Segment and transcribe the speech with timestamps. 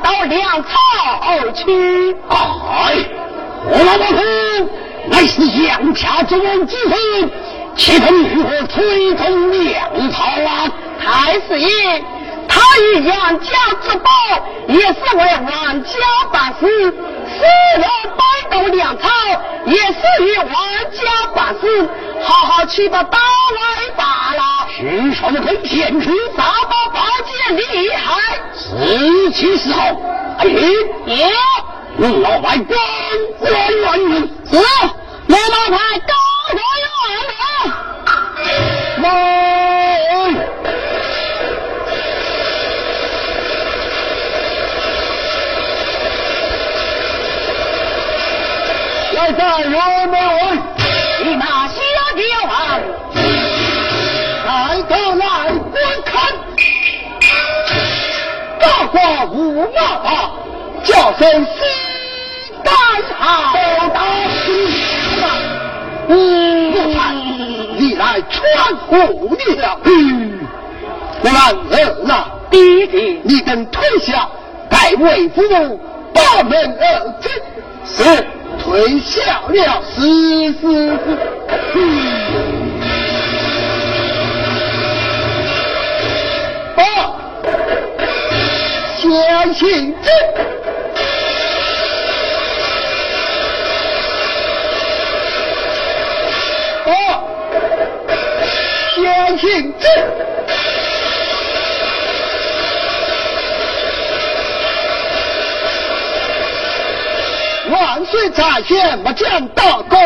[0.00, 2.96] 到粮草去哎
[3.68, 4.68] 我老猫头
[5.08, 6.96] 乃是杨家忠人之首
[7.76, 10.72] 岂能与我崔中粮草啊。
[10.98, 11.68] 太师爷
[12.80, 13.50] 为杨家
[13.82, 14.10] 之宝，
[14.68, 15.90] 也是为王家
[16.32, 17.40] 办事；收
[17.80, 17.86] 了
[18.16, 19.08] 百斗粮草，
[19.64, 20.54] 也是为王
[20.92, 21.88] 家办事。
[22.22, 24.42] 好好去把刀来拔了。
[24.76, 28.40] 徐长卿，天平法宝，宝剑厉害。
[28.54, 29.80] 十七时候，
[30.38, 30.46] 哎
[31.14, 31.28] 呀，
[31.98, 32.78] 陆老板光
[33.42, 34.20] 斩乱云。
[34.50, 36.14] 是，我老派高
[36.50, 36.58] 斩
[36.92, 37.10] 乱
[39.02, 39.45] 云。
[49.16, 49.72] 在在元
[50.10, 50.18] 门外，
[51.24, 51.74] 你那小
[52.14, 52.54] 刁王，
[54.44, 55.24] 来到来
[55.72, 55.74] 观
[56.04, 56.12] 看，
[58.60, 60.32] 大话无骂吧，
[60.84, 61.50] 叫声西
[62.62, 62.74] 单
[63.18, 63.54] 好，
[63.94, 64.52] 大师，
[66.08, 66.14] 你
[67.78, 69.78] 你来穿虎你了，
[71.22, 74.28] 我让儿那弟弟，你等退下，
[74.68, 75.40] 待为父
[76.12, 76.84] 把门而
[77.22, 77.32] 进，
[77.86, 78.26] 是。
[78.66, 81.80] 回笑了，丝丝丝。
[86.76, 86.80] 啊！
[88.98, 90.12] 相信朕。
[96.86, 96.90] 啊！
[98.96, 100.35] 相信朕。
[107.70, 109.98] 万岁在先，末将大功。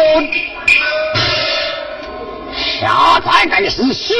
[2.54, 4.16] 下在该是新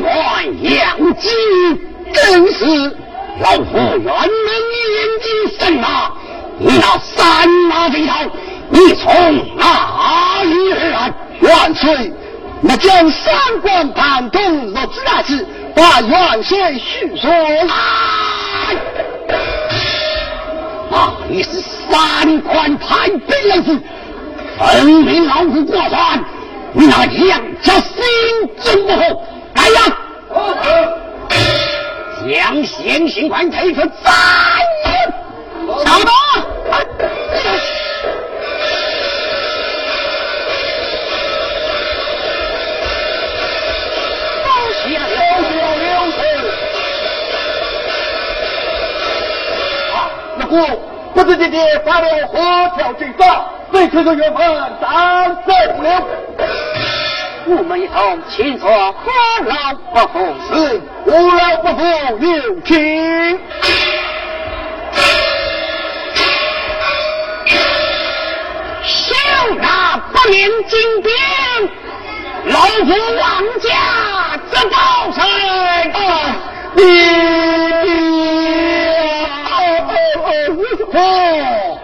[0.00, 1.28] 官杨吉，
[2.12, 2.64] 真是
[3.40, 4.08] 老夫辕门
[4.92, 6.10] 眼睛神马！
[6.58, 8.14] 你那三马飞刀，
[8.70, 11.12] 你从哪里而来？
[11.42, 12.12] 万岁，
[12.62, 17.30] 末将三官盘通落子大事，把元帅叙说。
[17.68, 18.72] 啊，
[20.90, 23.80] 啊你是三官派兵人士，
[24.58, 26.24] 分明老虎过关。
[26.72, 27.94] 你那两家心
[28.60, 29.22] 中不服，
[29.54, 29.78] 来呀！
[32.28, 34.12] 将先行官推出斩
[34.84, 35.84] 了！
[35.84, 36.00] 长
[50.46, 50.66] 啊，
[51.14, 52.38] 那姑不知姐姐发了何
[52.76, 54.40] 条罪状，被推出院门
[54.80, 56.02] 斩首了。
[57.46, 59.10] 我们一同请坐，何
[59.44, 60.18] 劳不服？
[60.48, 61.82] 是无劳不服，
[62.20, 63.38] 有请。
[68.84, 69.14] 休
[69.60, 70.38] 拿不明
[70.68, 71.12] 金兵，
[72.46, 72.90] 老夫
[73.20, 73.24] 王
[73.60, 74.76] 家这道
[75.12, 75.24] 成。
[76.74, 76.82] 你
[80.92, 81.78] 哦，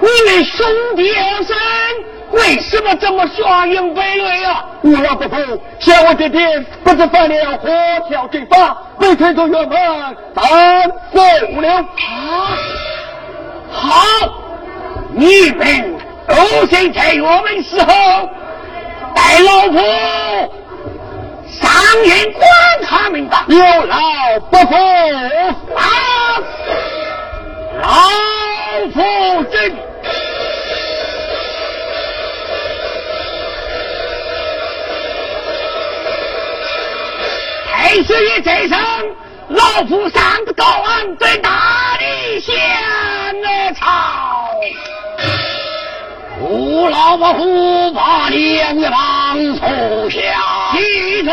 [0.00, 1.56] 你们兄弟二生
[2.30, 4.64] 为什么这么双鹰背泪啊？
[4.82, 7.68] 无劳不服，小我爹爹不知犯了何
[8.08, 9.70] 条罪法，被推出院门
[10.34, 10.44] 斩
[11.12, 11.20] 首
[11.60, 11.68] 了。
[11.74, 12.58] 啊，
[13.70, 14.04] 好，
[15.14, 15.96] 你们
[16.28, 17.86] 都先在我们时候
[19.14, 19.78] 带老夫
[21.50, 21.70] 上
[22.04, 22.42] 院管
[22.82, 23.46] 他们吧。
[23.48, 23.96] 有劳
[24.50, 24.74] 不服，
[25.74, 25.82] 啊，
[27.80, 27.88] 老
[28.92, 29.76] 夫真。
[37.70, 38.78] 太师爷在上，
[39.48, 42.54] 老夫上的高昂对大理县
[43.42, 44.50] 的朝，
[46.40, 50.20] 无老不服，把两王出下。
[50.76, 51.32] 记着。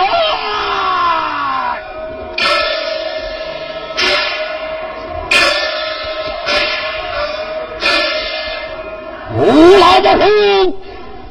[9.38, 10.26] 无老不服，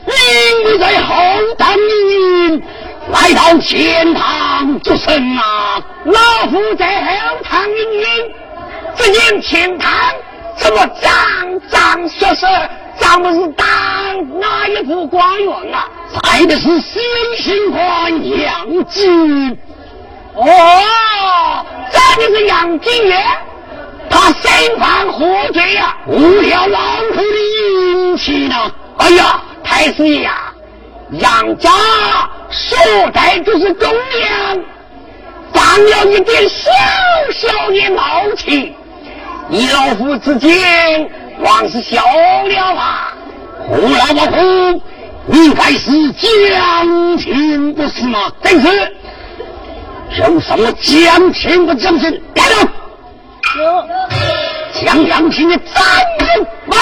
[0.07, 1.15] 因为在后
[1.57, 2.63] 当营
[3.11, 5.83] 来到前堂之身啊！
[6.05, 8.07] 老夫在后堂营营，
[8.95, 9.91] 只见前堂
[10.57, 11.13] 怎么脏
[11.69, 12.49] 脏说说，
[12.99, 13.67] 咱们是当
[14.39, 15.89] 哪一副官员啊？
[16.25, 17.03] 来的是先
[17.39, 19.59] 行官杨金。
[20.35, 23.25] 哦，这就是杨金元，
[24.11, 26.79] 他身犯何罪呀、误了老
[27.13, 27.39] 夫的
[28.17, 28.55] 气呢！
[28.97, 30.53] 哎呀，太师爷呀，
[31.11, 31.71] 杨家
[32.49, 32.77] 素
[33.13, 34.61] 来就是公粮，
[35.53, 36.71] 犯了一点小
[37.33, 38.75] 小的毛气，
[39.49, 41.11] 你老夫之间
[41.43, 43.13] 光是笑了吧？
[43.67, 44.83] 胡老不服，
[45.33, 48.33] 应该是将军不是吗？
[48.43, 48.97] 正是，
[50.19, 52.23] 有什么将军不将军？
[52.37, 52.69] 来人！
[54.73, 55.83] 将杨平的斩
[56.21, 56.47] 首！
[56.67, 56.79] 慢！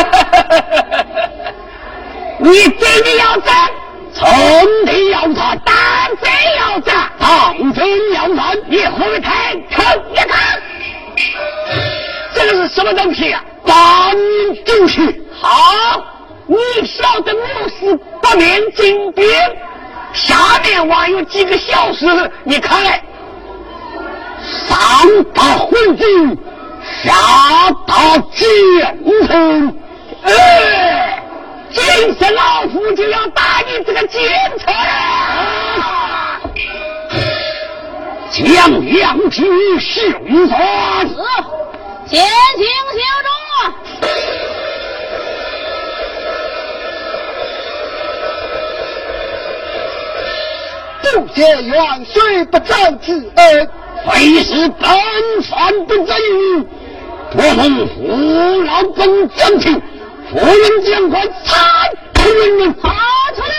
[2.38, 3.70] 你真的要斩？
[4.12, 5.74] 真的要斩，当
[6.20, 7.08] 真要斩？
[7.18, 8.58] 当真要斩！
[8.68, 10.60] 你回台看一看，
[12.34, 13.42] 这个是什么东西啊？
[13.64, 13.76] 斩
[14.64, 15.48] 就是好，
[16.46, 19.24] 你晓得我是八面金兵，
[20.12, 22.04] 下面还有几个小时，
[22.44, 23.00] 你看来。
[24.66, 24.76] 上
[25.34, 26.36] 到昏君，
[27.04, 27.12] 下
[27.86, 28.48] 到奸
[29.26, 29.76] 臣。
[30.22, 31.22] 哎，
[31.70, 31.82] 今
[32.18, 34.20] 生老夫就要打你这个奸
[34.58, 34.72] 臣！
[38.30, 40.56] 将杨平凶杀！
[42.06, 43.28] 先行小众。
[51.02, 53.68] 不见元帅不战之恩，
[54.06, 54.88] 非是本
[55.42, 56.68] 犯不正义，
[57.34, 57.92] 我蒙父
[58.62, 59.82] 老本将军，
[60.30, 61.58] 夫人将官参
[62.14, 62.88] 出人命，发
[63.34, 63.52] 出了。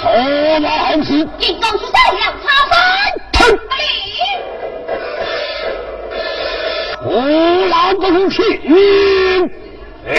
[0.00, 0.08] 好
[1.02, 2.76] 事，进宫去再量查翻。
[7.04, 7.12] 我
[7.68, 8.76] 老不听你，
[10.08, 10.16] 哎，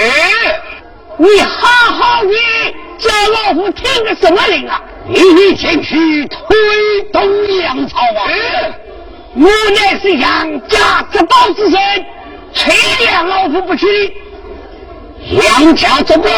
[1.17, 2.29] 你好好的
[2.97, 4.81] 叫老夫听个什么令啊？
[5.07, 6.37] 你前去推
[7.13, 8.27] 动粮草啊！
[9.35, 11.79] 我乃是杨家之宝之身，
[12.53, 13.85] 垂怜老夫不去。
[15.31, 16.29] 杨家之宝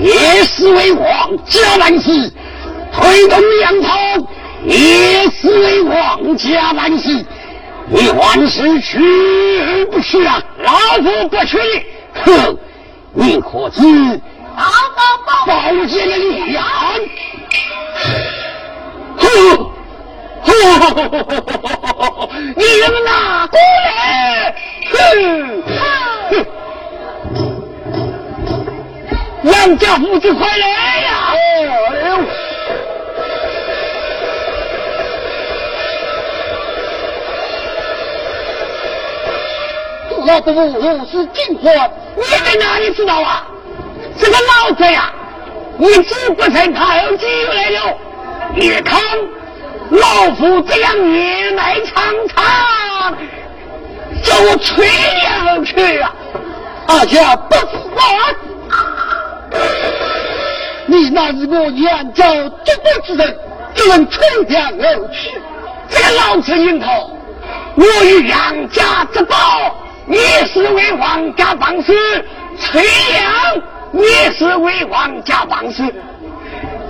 [0.00, 2.32] 也是为皇家办事，
[2.92, 3.98] 推动杨涛
[4.64, 7.24] 也是为皇家办事。
[7.90, 10.42] 你万事去不去啊？
[10.58, 10.72] 老
[11.02, 11.58] 夫不去。
[12.24, 12.58] 哼，
[13.12, 13.82] 你可知
[14.56, 14.64] 报
[14.96, 16.12] 报报报姐的？
[19.18, 19.70] 哼！
[22.56, 24.54] 你们哪过来？
[24.92, 24.96] 哼！
[26.30, 26.46] 哼
[29.44, 30.68] 杨家父子快来
[31.00, 31.32] 呀！
[31.32, 31.36] 哎
[32.08, 32.10] 呦！
[40.26, 43.46] 老夫我是进欢，你在哪里知道啊？
[44.18, 45.12] 这个老子呀，
[45.78, 47.96] 一直不曾他有机会来了。
[48.54, 49.00] 你看。
[49.90, 53.16] 老夫这样年迈苍苍，
[54.22, 56.14] 叫我吹凉而去啊！
[56.88, 57.66] 阿家不死
[60.86, 62.24] 你那是我杨家
[62.64, 63.38] 绝对之人，
[63.74, 65.40] 怎能吹凉而去？
[65.88, 67.18] 这个老子硬头，
[67.74, 69.74] 我与杨家之宝，
[70.06, 70.18] 你
[70.52, 72.24] 是为王家办事，
[72.58, 74.02] 吹凉你
[74.36, 75.82] 是为王家办事，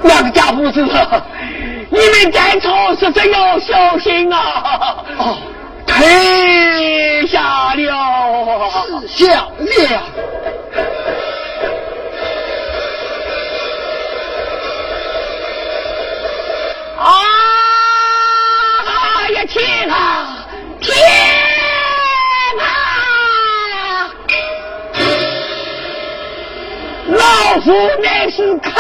[0.03, 0.83] 两家父子。
[1.91, 4.99] 你们在错是真要小心啊！
[5.87, 8.71] 退下了，
[9.09, 10.03] 是下了。
[16.99, 17.11] 啊
[19.31, 20.47] 呀天啊，
[20.81, 20.95] 天
[27.09, 27.73] 老夫
[28.03, 28.73] 乃是开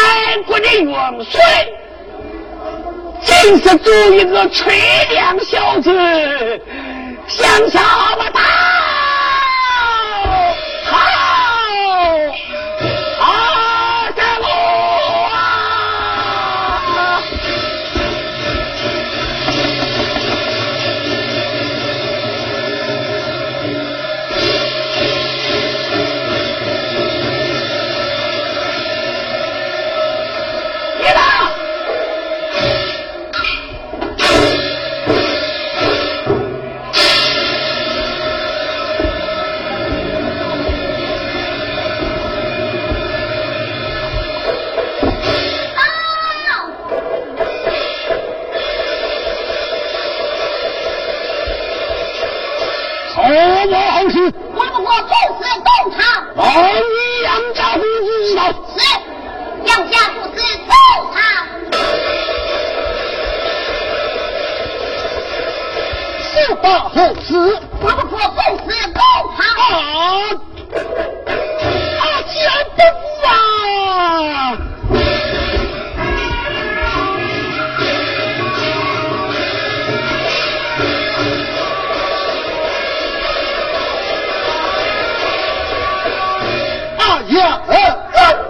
[0.47, 1.41] 国的元帅。
[3.25, 4.81] 真是做一个垂
[5.11, 5.91] 梁小子，
[7.27, 7.83] 想想
[8.17, 8.41] 不到。
[8.41, 8.58] 一
[56.51, 58.09] 你杨家父子
[58.75, 58.81] 知？
[59.65, 60.37] 杨家父子
[61.13, 61.17] 他。
[66.23, 67.29] 是八后死，
[67.81, 68.99] 我不说不死不。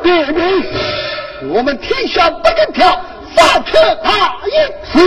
[0.08, 0.64] 列明，
[1.52, 2.98] 我们天下不能跳，
[3.34, 4.50] 发出他一
[4.90, 4.98] 次。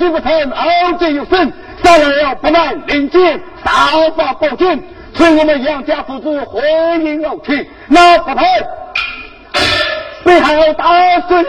[0.00, 1.52] 老头一句不成，二句有声，
[1.82, 4.82] 再来不满领进，少发报警，
[5.14, 6.62] 催我们杨家父子回
[7.04, 7.68] 营而去。
[7.88, 8.44] 那不太，
[10.24, 11.44] 背后大孙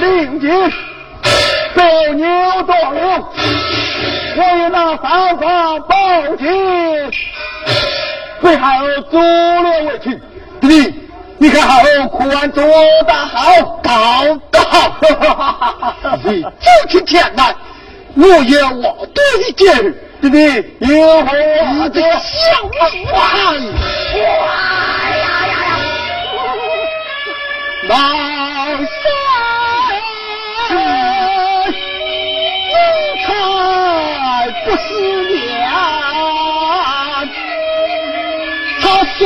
[0.00, 0.50] 领进，
[1.74, 2.26] 被牛
[2.62, 3.28] 斗牛，
[4.36, 6.46] 我与那三发报警，
[8.40, 8.66] 背后
[9.10, 10.18] 阻了委屈，
[10.60, 11.00] 弟弟。
[11.36, 13.92] 你看好，苦完做得好，高
[16.24, 17.54] 你真是天难！
[18.16, 19.22] 我有我对
[19.56, 19.66] 劲，
[20.20, 20.36] 弟弟
[20.80, 22.72] 有我的小梦
[23.06, 23.12] 幻。
[24.14, 24.18] 哇
[25.10, 25.64] 呀呀呀！
[27.88, 27.92] 老
[28.78, 28.94] 三，
[34.64, 34.82] 不思
[35.28, 35.34] 念，
[38.80, 38.82] 他
[39.18, 39.20] 说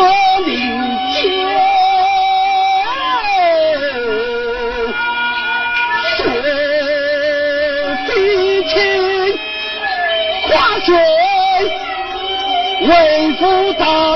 [13.39, 14.08] 不到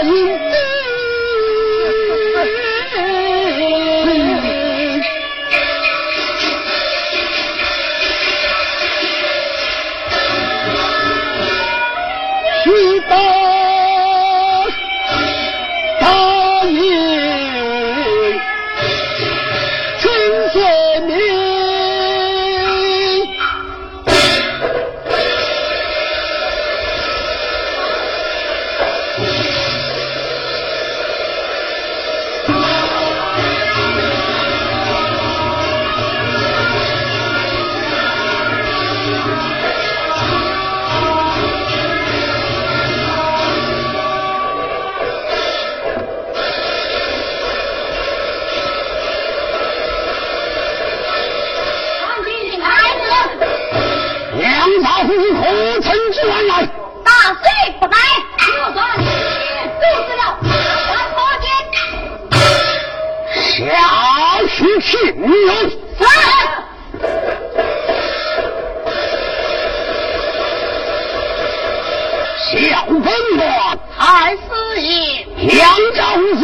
[72.53, 73.05] 小军
[73.39, 74.41] 王太师
[74.81, 75.61] 爷，扬
[75.95, 76.01] 州
[76.39, 76.43] 之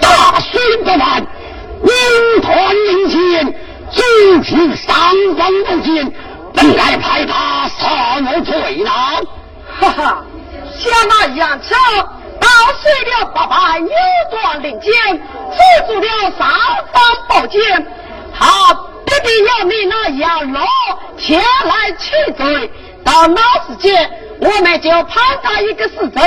[0.00, 1.26] 大水不难，
[1.84, 3.54] 兵团领先，
[3.92, 3.98] 诸
[4.42, 4.88] 敌三
[5.36, 6.12] 分不占，
[6.54, 9.24] 本该派他杀我退堂？
[9.80, 10.24] 哈哈，
[10.76, 11.76] 像那杨桥
[12.40, 12.48] 打
[12.80, 13.86] 碎了八百，又
[14.30, 14.92] 断领剑
[15.58, 16.48] 做足了三
[16.92, 17.60] 方宝剑，
[18.38, 20.62] 他必定要你那杨龙
[21.16, 22.70] 前来取罪。
[23.04, 26.22] 到那时间，我们就判他一个死罪，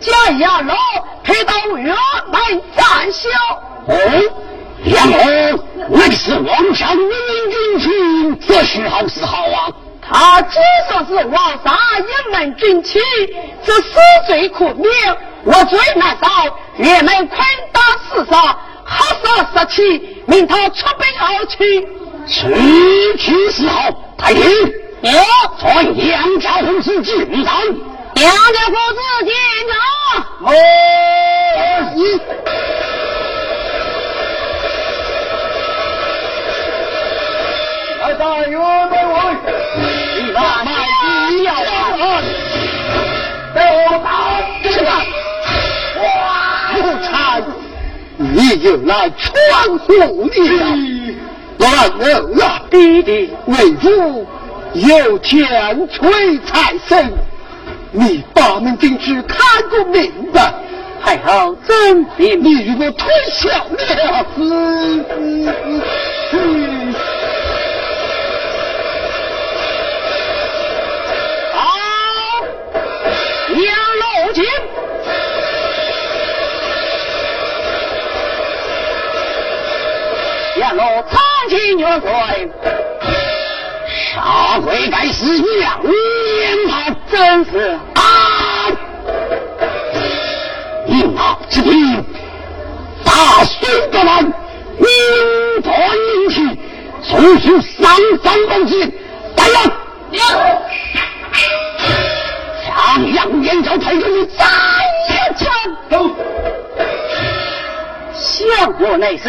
[0.00, 0.76] 将杨龙
[1.24, 3.28] 推到辕门斩首。
[3.86, 3.96] 哦，
[4.84, 9.68] 杨红，那个是王强命明军情，这是好是好啊？
[10.12, 12.98] 他既说是王上一门军旗，
[13.64, 14.90] 这死罪可免。
[15.44, 16.28] 我最难找，
[16.76, 17.38] 人们困
[17.72, 18.58] 到世上。
[18.90, 21.88] 黑杀杀气，命他出兵而去。
[22.26, 24.42] 此去是好，太平。
[25.02, 25.10] 有，
[25.58, 27.44] 传杨家父子进城。
[28.16, 29.32] 杨家父子进
[29.70, 29.72] 城。
[30.42, 30.52] 我，
[31.96, 31.98] 一。
[38.00, 39.16] 来大元门外，
[48.50, 50.76] 你又来闯祸了！
[51.58, 52.62] 乱人啊！
[52.68, 54.26] 弟弟，为父
[54.72, 57.12] 有钱催财神。
[57.92, 60.52] 你把门进去看个明白，
[61.00, 65.54] 还好真比你如果推销了，嗯嗯
[66.32, 66.59] 嗯。
[80.60, 81.18] 杨老长
[81.48, 82.46] 青元帅，
[84.12, 85.24] 杀鬼该是
[85.58, 88.68] 杨年他真是啊！
[90.86, 92.04] 一马之兵，
[93.02, 94.34] 大孙的人，
[94.76, 94.86] 名
[95.64, 96.58] 传英去，
[97.08, 98.92] 从属三三公斤，
[99.38, 99.72] 来人！
[102.66, 104.44] 向杨延昭推出你再
[105.08, 105.48] 一枪！
[108.30, 109.28] 相国内侍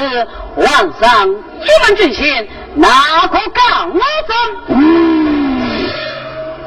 [0.55, 0.63] 皇
[1.01, 4.35] 上一门军衔，哪个敢我争？
[4.67, 5.89] 嗯，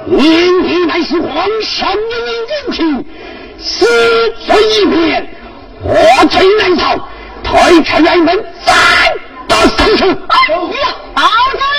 [0.06, 3.06] 你乃是皇上的明君去，
[3.56, 3.86] 死
[4.46, 5.28] 罪一免，
[5.84, 6.98] 我退南朝，
[7.44, 8.72] 退出辕门，再
[9.46, 10.04] 到上去。
[10.04, 11.73] 哎呀，好的。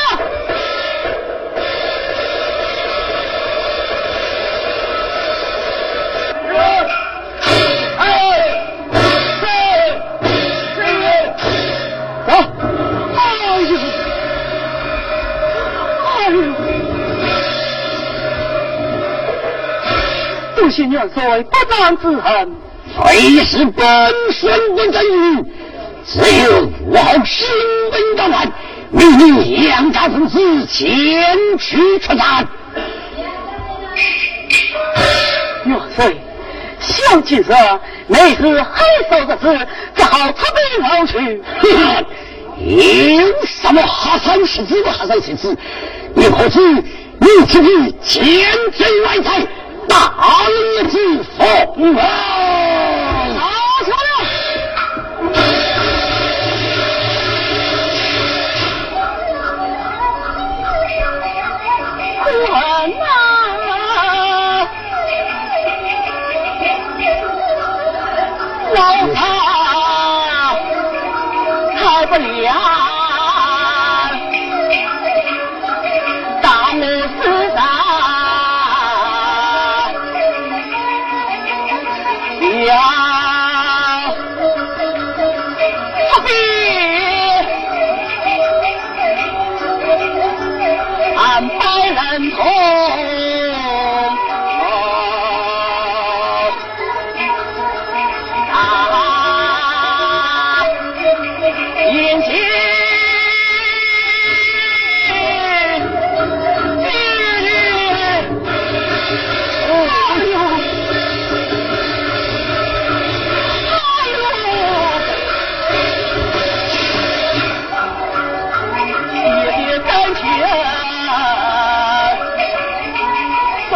[20.76, 22.54] 不信元帅不战之恨，
[23.02, 25.46] 非是本孙的真语，
[26.06, 27.48] 只有我新
[27.94, 28.52] 闻的完，
[28.92, 32.46] 命令杨家父子前去出战。
[35.64, 36.14] 元帅，
[36.82, 37.54] 小计策
[38.08, 41.42] 乃是害臊的事，只好出兵而去。
[43.16, 45.58] 有什么哈三十子不哈三十子？
[46.14, 49.42] 你可知你自己千罪万财，
[49.88, 49.96] 大
[50.50, 52.02] 逆之风啊！
[53.38, 53.42] 好，
[53.84, 53.96] 什么
[62.24, 62.54] 苦恨
[63.02, 63.04] 啊！
[68.74, 68.78] 老
[69.14, 69.16] 怕
[71.78, 72.50] 开不了，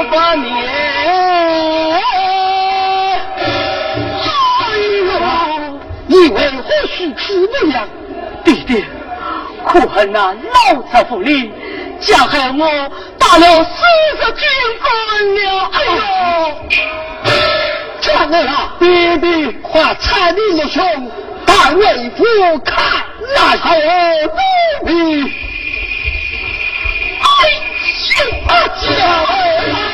[0.09, 2.01] 不把你，哎
[5.05, 5.11] 呦！
[6.07, 7.87] 你为何许此不良？
[8.43, 8.83] 弟弟，
[9.63, 11.51] 苦恨那老贼府里，
[11.99, 13.85] 加害我打了四
[14.19, 14.47] 十军
[14.81, 14.89] 官
[15.35, 15.69] 了。
[15.73, 16.01] 哎呦！
[18.01, 21.11] 传来了，爹爹快彩礼入胸，
[21.45, 22.25] 但为父
[22.65, 24.89] 看那好奴婢。
[27.21, 27.27] 哎
[28.47, 29.88] 啊家啊！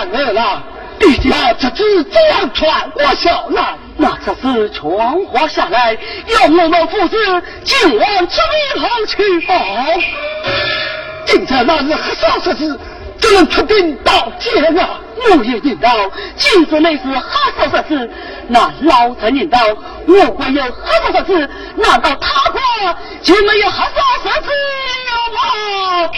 [0.00, 0.62] 老板，没有了。
[0.98, 3.76] 弟弟，那这只怎样传我下来？
[3.96, 9.46] 那这是传话下来，要我们父子今晚出兵后去。
[9.48, 10.02] 哦，
[11.26, 12.78] 今在那日黑少十子，
[13.18, 15.00] 只能出兵到天啊？
[15.16, 15.90] 我也认到，
[16.36, 18.10] 今日乃是黑手十子，
[18.48, 19.58] 那老臣认到，
[20.06, 22.60] 我国有黑手十子，难道他国
[23.22, 24.48] 就没有黑手十子
[25.08, 26.10] 了吗？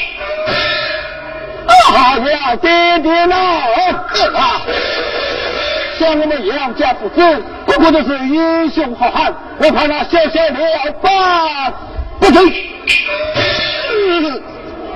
[1.66, 3.36] 啊呀，爹爹呢？
[4.34, 4.62] 啊！
[5.98, 11.72] 像我们杨家父子，个个都是英雄好汉，我怕那小小了吧？
[12.18, 12.70] 不对，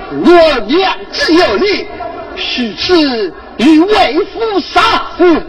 [0.09, 1.87] 我娘只有你，
[2.35, 4.81] 许此与为夫杀
[5.17, 5.47] 死。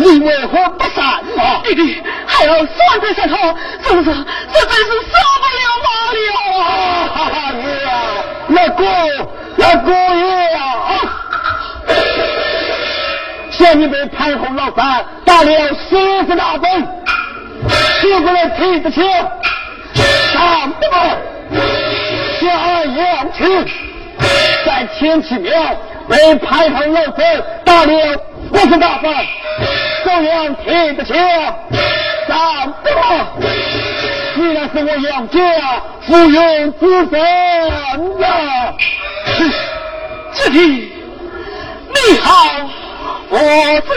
[0.00, 1.60] 你为何不杀我？
[1.64, 3.36] 弟弟还要算在上头，
[3.82, 4.10] 是不是？
[4.12, 6.18] 实在是受不了马了
[6.62, 6.64] 啊！
[7.12, 7.90] 哈哈，爷啊，
[8.46, 8.84] 那姑，
[9.56, 10.22] 那姑爷
[10.54, 10.60] 啊！
[13.50, 16.80] 向你们潘洪老三打了四十大板，
[18.00, 19.04] 取过来提着枪，
[20.32, 21.18] 上不了，
[22.40, 22.46] 下
[24.64, 25.50] 在天启庙
[26.08, 28.16] 被潘洪老三打了
[28.50, 29.26] 我是大板，
[30.04, 31.16] 照样提着枪，
[32.26, 33.26] 上不了。
[34.34, 35.38] 虽然是我杨家
[36.06, 37.20] 负有子孙
[38.22, 38.74] 啊，
[40.32, 40.58] 子弟
[41.88, 42.30] 你好。
[43.30, 43.90] 我知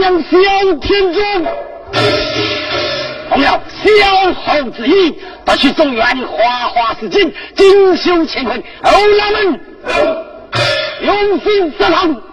[0.00, 1.44] 将向天尊。
[3.36, 7.22] 要萧侯子意，不许中原花花世界，
[7.54, 9.60] 锦绣乾坤，欧拉们，
[11.02, 12.29] 永生之郎。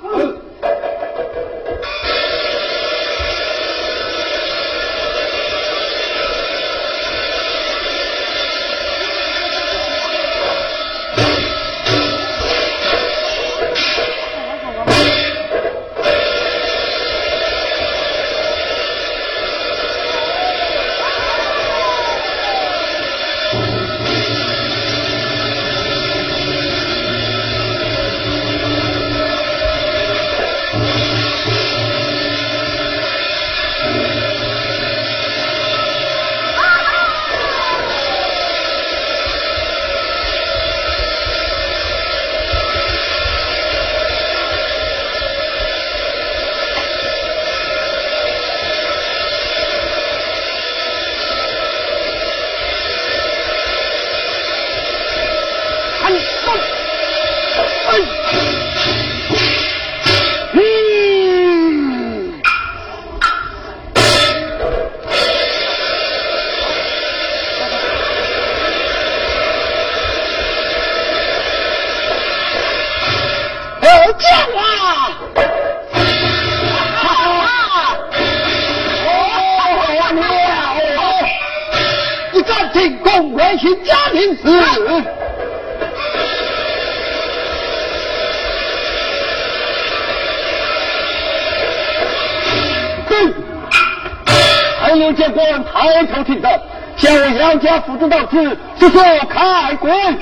[95.73, 95.83] 防。
[95.87, 96.49] 抬头挺着，
[96.97, 100.19] 向我杨家父子到此，速速开棺。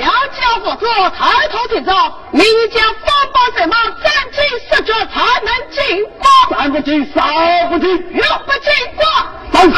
[0.00, 1.92] 杨家父子抬头挺着，
[2.30, 6.60] 明将方宝什么斩尽十绝才能进关？
[6.60, 9.06] 三不进，三不进，六不进关。
[9.52, 9.76] 放手！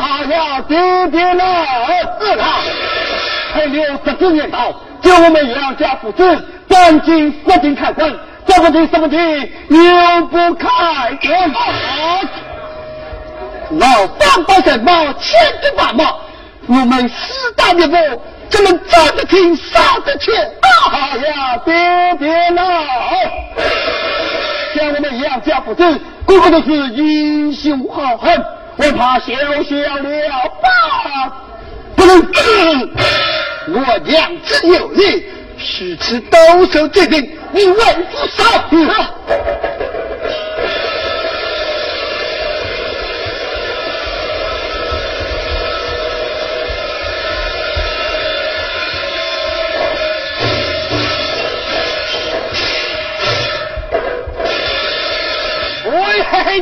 [0.00, 1.42] 哎呀，爹爹呢？
[2.20, 2.87] 是他。
[3.52, 8.12] 还留十几年到，叫我们杨家父子赶紧死进开关，
[8.46, 9.18] 这不听什么听，
[9.68, 9.80] 牛
[10.30, 10.68] 不开
[11.20, 11.50] 关。
[13.70, 13.86] 老
[14.18, 16.04] 三把什么千军万马，
[16.66, 17.96] 我们四大名捕
[18.48, 20.32] 怎么站得听杀得去？
[20.32, 21.74] 啊呀，别
[22.18, 22.62] 别闹！
[24.74, 28.42] 像我们杨家父子，个个都是英雄好汉，
[28.76, 29.34] 我怕小
[29.64, 31.47] 小了吧？
[31.98, 32.22] 不能，
[33.74, 35.26] 我娘子有礼，
[35.58, 36.38] 是此兜
[36.72, 37.20] 售这兵，
[37.52, 37.66] 你。
[37.66, 38.44] 为父杀。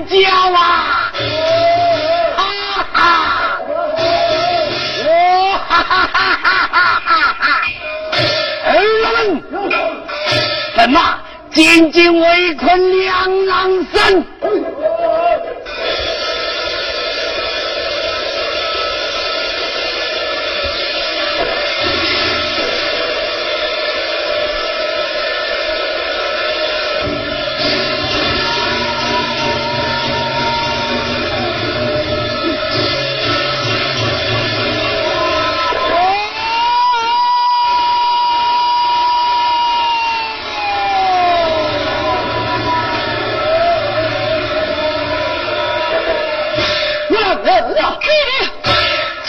[0.08, 1.10] 叫啊！
[5.82, 7.44] 哈哈哈哈哈哈！
[8.66, 8.72] 儿
[9.12, 9.42] 们，
[10.76, 10.98] 怎么
[11.52, 14.24] 紧紧围困两郎山？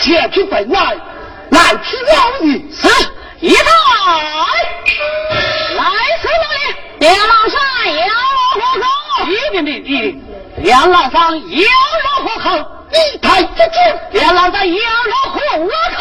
[0.00, 0.96] 前去本来，
[1.50, 2.70] 来去老你。
[2.72, 2.88] 是，
[3.40, 3.62] 一代
[5.76, 5.82] 来
[6.22, 6.60] 谁那里？
[7.00, 7.58] 梁老山
[7.94, 8.14] 要
[8.54, 8.84] 何口？
[9.26, 10.22] 一定的，一定。
[10.58, 11.66] 梁老山要
[12.22, 12.46] 何口？
[12.92, 13.76] 一台之君，
[14.12, 14.80] 梁老山要
[15.24, 16.00] 何口？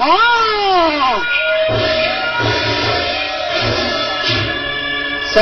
[0.00, 0.06] 啊！
[5.32, 5.36] 三。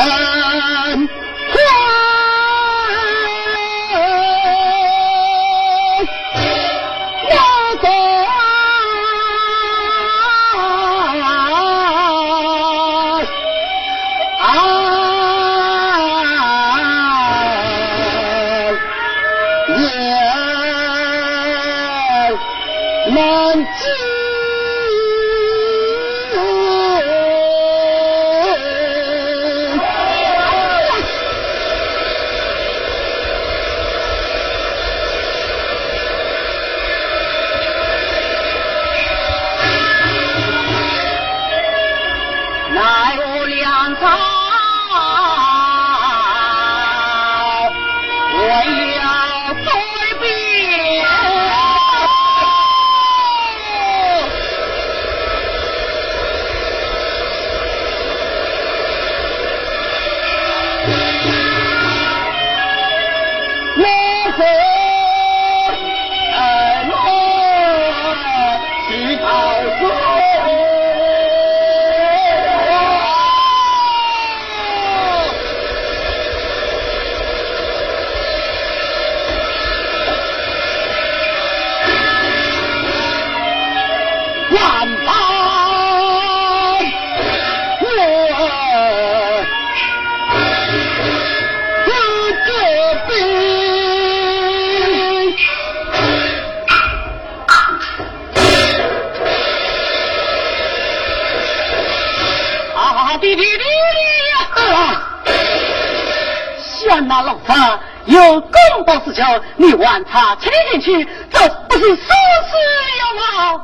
[107.09, 109.22] 那老三有公道之交，
[109.57, 111.38] 你玩他牵进去，这
[111.68, 112.57] 不是生死
[113.01, 113.62] 有吗？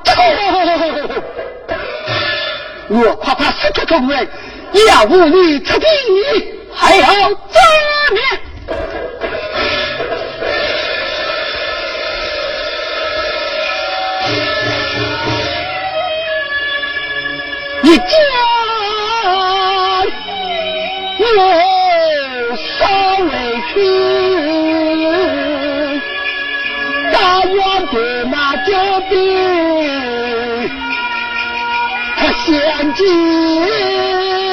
[2.88, 4.28] 我怕他失去中位，
[4.86, 5.86] 要无你出地，
[6.74, 7.60] 还要怎
[8.12, 8.22] 灭？
[17.82, 18.04] 你这
[23.72, 23.76] 去，
[27.12, 27.56] 大院
[27.86, 28.34] 的那
[28.66, 28.70] 九
[29.08, 29.12] 兵，
[32.16, 34.51] 他先进。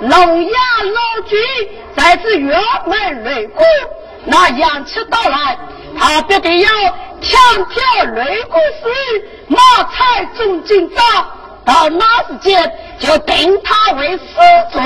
[0.00, 0.10] 龙
[0.44, 0.50] 牙
[0.84, 1.38] 老君
[1.96, 3.62] 在此辕门擂鼓，
[4.26, 5.58] 那杨七到来，
[5.98, 6.68] 他必定要
[7.20, 7.40] 强
[7.70, 8.88] 调擂鼓时
[9.48, 11.02] 马踩中进招，
[11.64, 14.24] 到那时间就定他为死
[14.70, 14.82] 罪，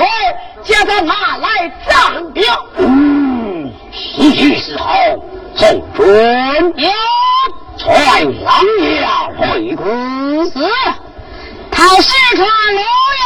[0.62, 2.44] 叫他拿来斩表。
[2.76, 4.94] 嗯，时机是好，
[5.56, 6.88] 奏准有
[7.76, 10.44] 传王爷回宫。
[10.50, 10.60] 是，
[11.80, 12.82] 他是传龙
[13.16, 13.24] 有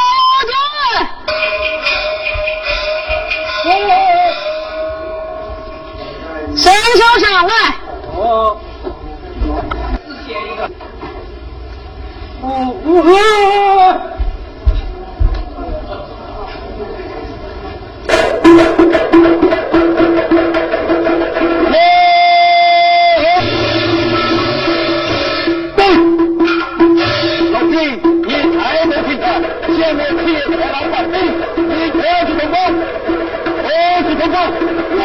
[3.66, 3.74] 军，
[6.57, 7.52] 伸手上来。
[8.14, 8.57] 哦，
[10.07, 10.61] 只写一个。
[12.42, 12.46] 哦
[12.84, 13.05] 哦。
[30.24, 31.14] 现在铁才老板兵，
[31.68, 32.56] 你过去通风，
[33.60, 33.68] 过
[34.08, 34.34] 去通风！
[34.96, 35.02] 哇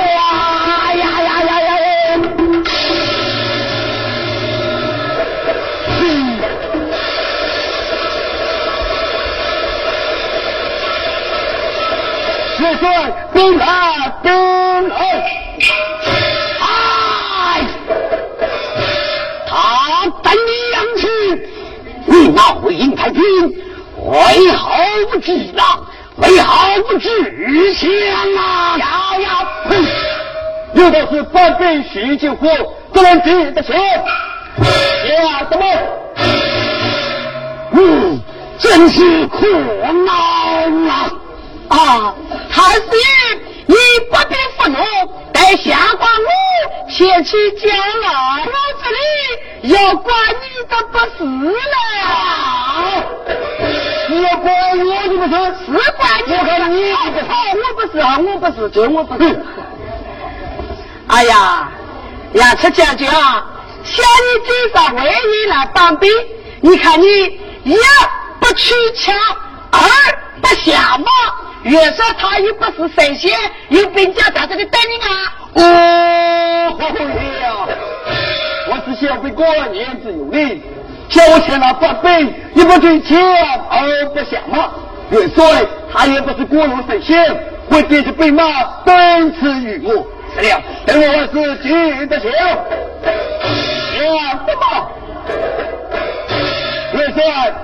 [0.94, 1.84] 呀呀呀呀呀！
[6.00, 6.02] 嗯。
[12.60, 12.84] 元帅，
[13.34, 13.66] 兵来，
[14.24, 14.32] 兵
[14.88, 14.96] 来！
[16.62, 16.64] 哎，
[19.50, 19.52] 他
[20.24, 21.04] 等你杨去，
[22.06, 23.22] 你那回营太平，
[24.10, 25.86] 为何不知浪？
[26.18, 27.90] 为何不知枪
[28.36, 28.78] 啊？
[28.78, 29.48] 呀呀！
[29.70, 29.86] 哼，
[30.74, 32.50] 有道是半杯喜酒喝，
[32.92, 33.80] 不能值得钱。
[33.80, 35.66] 呀，怎么？
[37.74, 38.20] 嗯，
[38.58, 39.46] 真是苦
[40.06, 40.12] 恼
[40.92, 41.12] 啊！
[41.70, 42.16] 啊，
[42.52, 43.76] 太师爷，你
[44.10, 44.78] 不必愤怒，
[45.32, 48.52] 待下官我前去将来，我
[48.84, 48.98] 这里
[49.74, 52.99] 要管你的不是了。
[54.30, 54.32] 你。
[54.32, 54.50] 要管
[54.80, 55.38] 我的不是？
[55.66, 56.30] 是管你。
[56.34, 56.76] 我看你。
[56.94, 57.24] 好不是
[57.58, 59.24] 我不是啊，我不是，就我不是。
[61.08, 61.70] 哎呀，
[62.34, 63.46] 杨赤将军啊，
[63.84, 64.40] 想你。
[64.46, 65.50] 今上为你。
[65.50, 66.10] 来当兵，
[66.62, 66.78] 你。
[66.78, 67.40] 看你。
[67.64, 67.76] 一
[68.40, 69.14] 不取枪，
[69.72, 69.80] 二
[70.42, 71.06] 不下马。
[71.64, 74.98] 袁绍他又不是神仙，有兵将在这里等你。
[75.06, 75.34] 啊！
[75.56, 75.62] 哦，
[77.42, 77.68] 呀，
[78.70, 80.64] 我是小兵官，言之有理。
[81.10, 83.20] 交钱了把背，你不给钱
[83.70, 84.70] 而不想骂。
[85.10, 87.20] 元帅，他也不是过路神仙，
[87.70, 88.44] 为惦记被骂，
[88.86, 90.06] 奔驰于我。
[90.36, 91.70] 是了，等我自己
[92.06, 92.32] 的钱。
[92.32, 92.58] 呀，
[94.46, 94.62] 什么？
[96.94, 97.20] 元帅，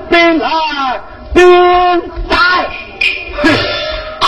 [0.09, 0.49] 兵来
[1.33, 2.35] 兵在。
[4.21, 4.25] 啊！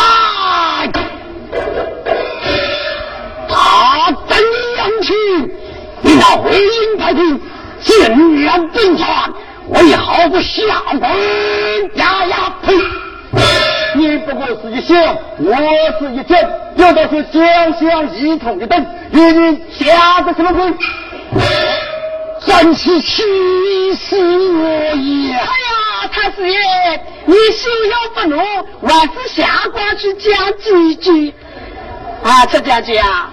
[3.50, 3.56] 他
[4.30, 4.38] 真
[4.78, 5.10] 洋气，
[6.02, 7.42] 你那回应太平。
[7.82, 9.34] 竟然兵传，
[9.70, 11.12] 为何不下官？
[11.96, 12.54] 呀呀！
[12.64, 12.74] 呸！
[13.96, 15.56] 你不过是一想，我
[16.00, 16.40] 是一讲，
[16.76, 20.74] 有道是将相一统一等，与你下的什么鬼？
[22.46, 25.34] 真是气死我也！
[25.34, 26.58] 哎呀，太师爷，
[27.26, 28.38] 你休要愤怒，
[28.82, 31.34] 我是下官去讲几句。
[32.24, 33.30] 啊，陈将军啊，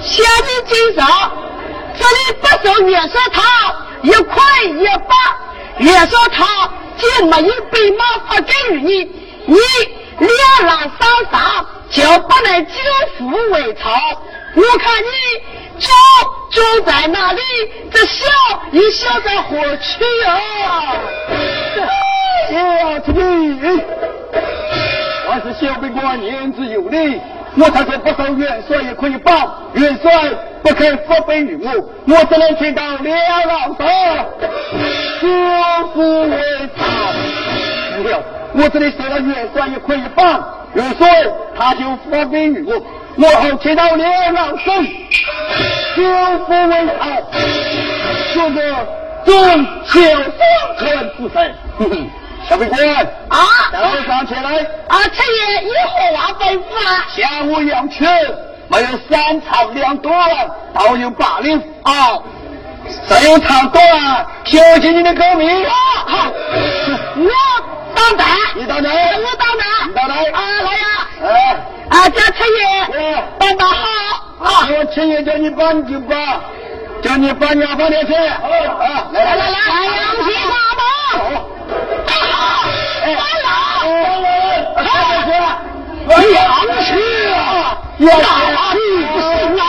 [0.00, 1.06] 下你今上，
[1.96, 3.42] 这里不收袁绍他
[4.02, 5.14] 一块一把，
[5.78, 9.04] 袁绍他就没有兵马发给予你，
[9.46, 9.56] 你
[10.26, 10.98] 两狼上
[11.30, 12.72] 上就不能救
[13.18, 13.90] 父为曹。
[14.56, 15.08] 我看你
[15.80, 15.86] 住
[16.50, 17.40] 住在那里，
[17.92, 18.24] 这笑
[18.70, 20.30] 也笑在何去啊？
[22.52, 23.82] 呀，这里，
[25.26, 27.20] 我是小兵官，言之有理。
[27.56, 29.34] 我才说不受元帅也可以帮，
[29.74, 30.10] 元帅
[30.62, 31.70] 不肯发兵于我，
[32.06, 33.16] 我只能听到两
[33.46, 33.86] 老上，
[35.20, 35.28] 救
[35.94, 36.84] 父为曹。
[37.96, 38.22] 是了，
[38.54, 40.44] 我这里收了元帅也可以帮，
[40.74, 41.08] 元帅
[41.56, 42.74] 他就发兵于我。
[43.16, 44.84] 我好听到两老声，
[45.94, 46.02] 救
[46.46, 47.22] 父为曹，
[48.34, 48.86] 这个
[49.24, 51.54] 正小双传之神。
[52.48, 52.78] 小兵官？
[53.28, 53.38] 啊，
[53.72, 54.58] 早上起来。
[54.88, 57.06] 啊，陈爷有何话吩咐啊？
[57.08, 58.04] 下午要吃，
[58.68, 60.14] 没有三长两短，
[60.74, 61.58] 倒有八两。
[61.82, 62.18] 啊，
[63.08, 65.66] 只有长短，小心你的狗命。
[66.06, 66.30] 好，
[67.16, 67.30] 我
[67.94, 70.78] 当单，你当单，我当单，你当单，啊，老爷，
[71.24, 71.56] 哎，
[71.90, 73.86] 啊，叫陈爷，当当好，
[74.40, 76.40] 啊，我陈爷叫你帮你就帮，
[77.02, 78.40] 叫你帮娘帮点钱，啊，
[79.12, 79.46] 来来来。
[79.50, 79.56] 来，
[79.96, 80.82] 杨皮大宝，
[81.18, 81.36] 好，完了，
[83.04, 83.48] 来来
[84.82, 84.88] 来，
[86.32, 86.38] 杨
[86.82, 86.88] 氏
[87.32, 87.38] 啊，
[87.98, 88.02] 哪
[88.74, 89.28] 里不行
[89.58, 89.62] 啊？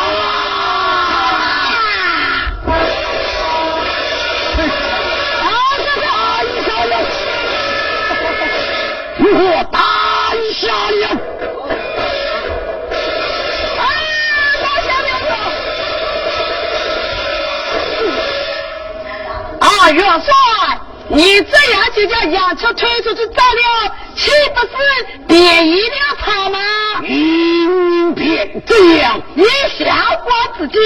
[9.17, 9.29] 我
[9.71, 9.79] 打
[10.53, 11.03] 下了！
[13.77, 13.81] 啊，
[14.61, 15.31] 打下了！
[19.59, 20.31] 啊，元帅，
[21.07, 24.73] 你这样就将杨秋推出去斩了，岂不是
[25.27, 26.59] 便宜了他吗？
[27.03, 29.43] 嗯，别这样，以
[29.77, 29.85] 相
[30.23, 30.77] 国之计，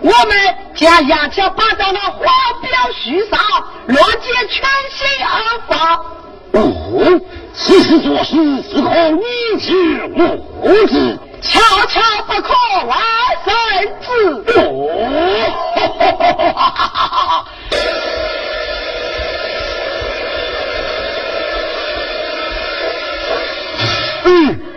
[0.00, 2.24] 我们将杨秋绑到了花
[2.60, 3.38] 标树上，
[3.86, 5.26] 落结全心而
[5.68, 5.72] 发。
[6.52, 7.20] 哦。
[7.54, 9.20] 此事做事只可你
[9.60, 9.66] 知
[10.62, 12.54] 我知，悄悄不可
[12.86, 12.96] 外
[13.46, 13.52] 人
[14.00, 14.06] 知。
[14.60, 14.62] 哦，
[24.28, 24.67] food.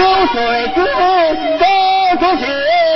[0.00, 0.28] 嗯，
[1.58, 1.88] 嘿。
[2.20, 2.87] 你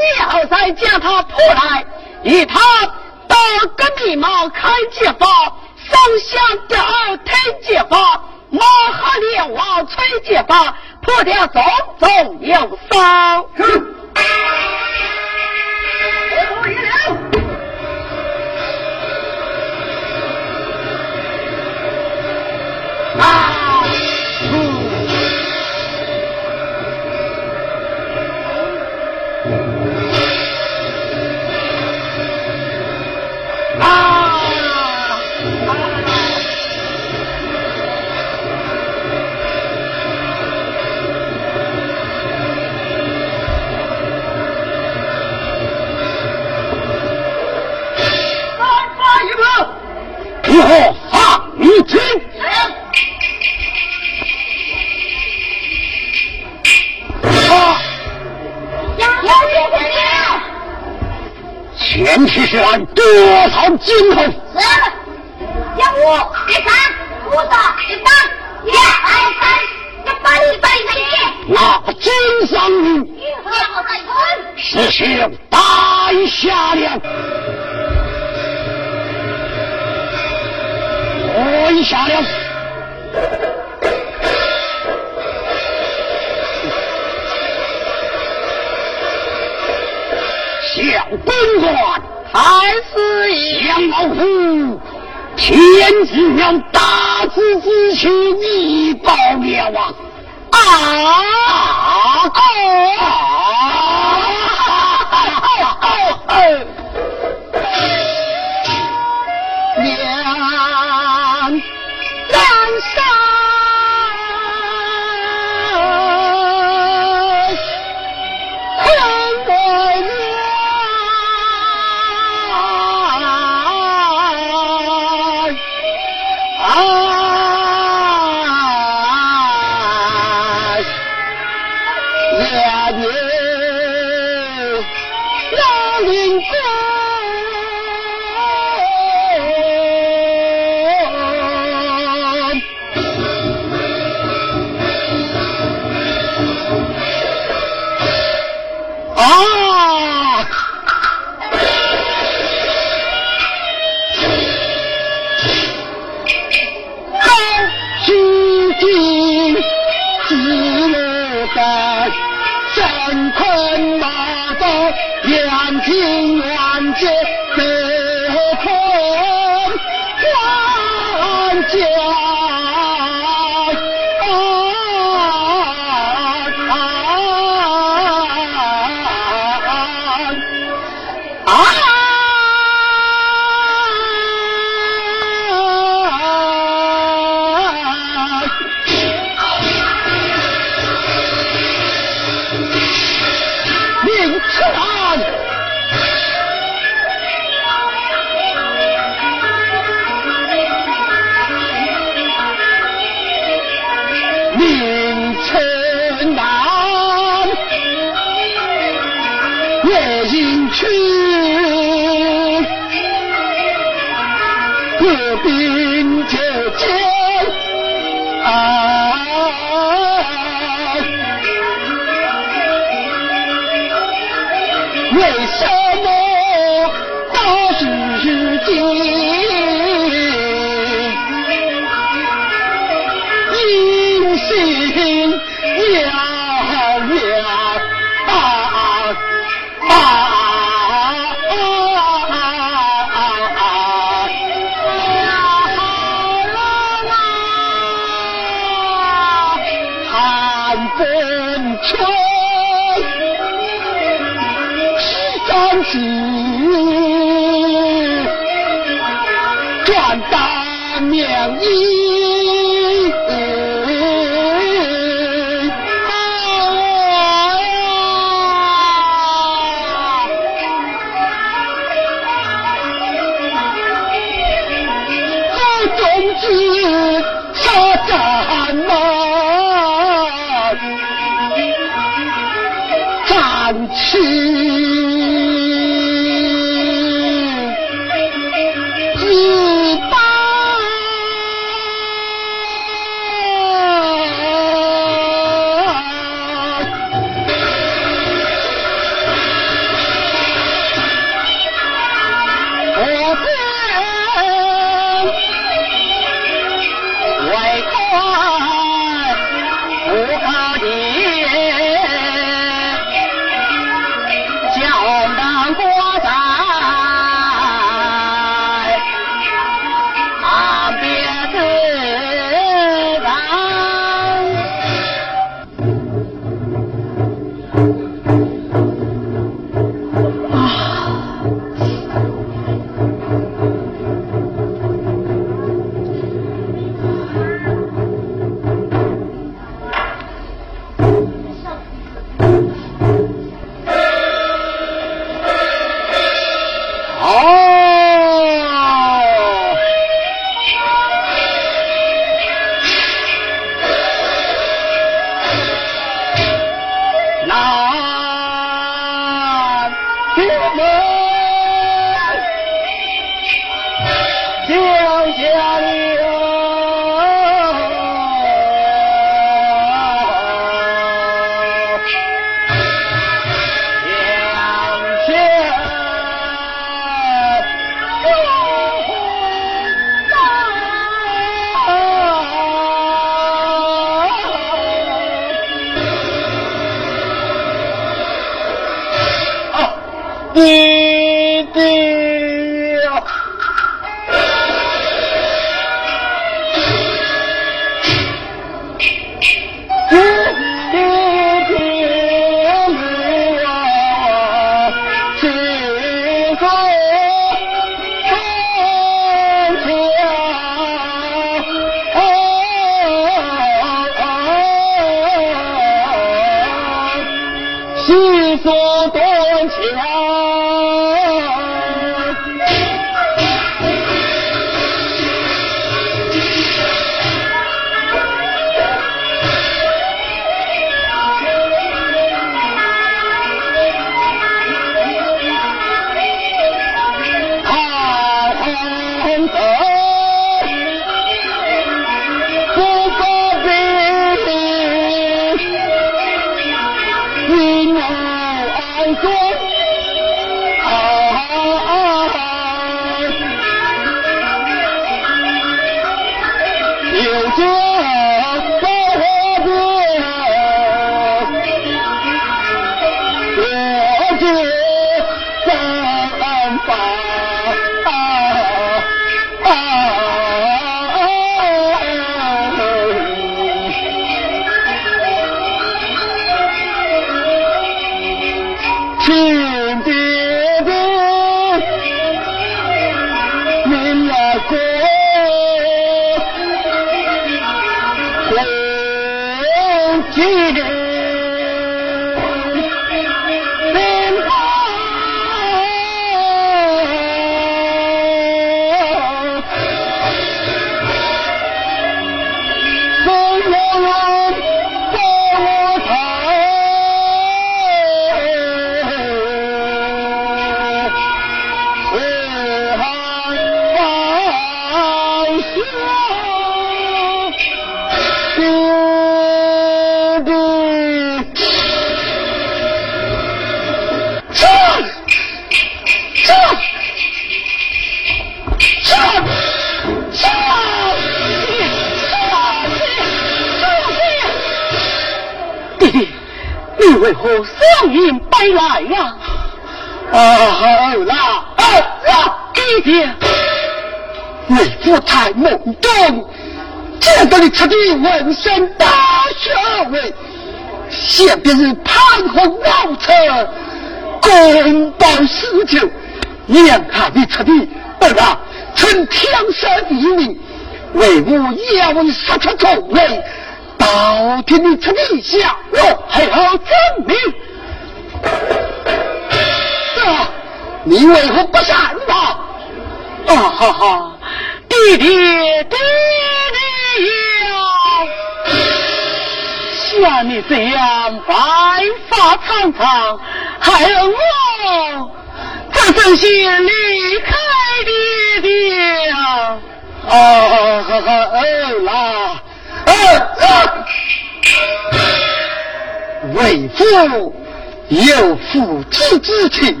[599.68, 600.00] 情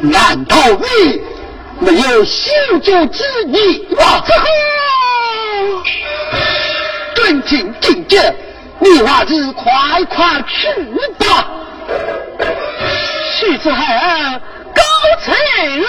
[0.00, 1.20] 难道你
[1.80, 3.86] 没有信主之意？
[3.96, 4.46] 啊，子豪，
[7.14, 8.34] 尊敬姐姐，
[8.78, 10.68] 你还是快快去
[11.18, 11.50] 吧。
[13.38, 13.84] 徐子豪，
[14.74, 14.82] 告
[15.20, 15.30] 辞
[15.80, 15.86] 了。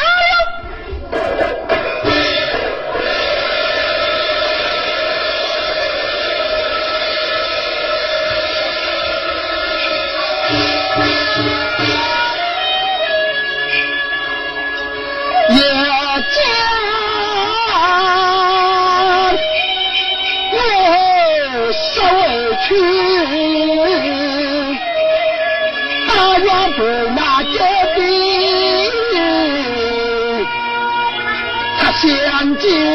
[32.58, 32.95] 见。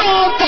[0.00, 0.39] Lord.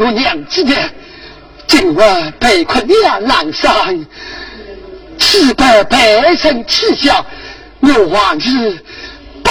[0.00, 0.90] 谢姑娘之年，
[1.66, 4.06] 今晚被困两难山，
[5.18, 7.26] 此得百姓耻笑，
[7.80, 8.78] 我往日
[9.42, 9.50] 不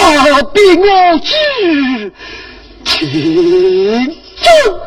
[0.51, 2.11] 必我知，
[2.83, 4.05] 请
[4.41, 4.78] 重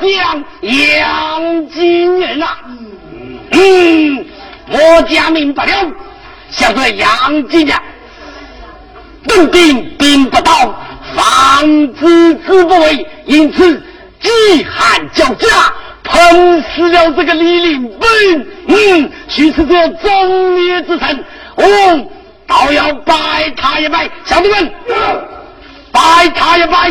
[0.00, 2.58] 将杨金人啊！
[3.52, 4.26] 嗯，
[4.68, 5.72] 我家明白了。
[6.50, 7.76] 想对杨金人，
[9.28, 10.74] 本兵兵不到，
[11.14, 13.82] 防止之不为，因此。
[14.20, 14.28] 饥
[14.64, 15.48] 寒交加，
[16.02, 21.24] 碰死了这个李林本，嗯，许是这忠烈之臣，
[21.56, 21.64] 我
[22.46, 23.14] 倒要拜
[23.56, 24.70] 他一拜，兄弟们，
[25.90, 26.90] 拜他一拜。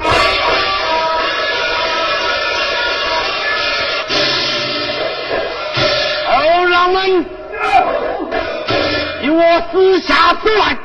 [0.00, 0.08] 后
[9.22, 10.78] 与我私下作案。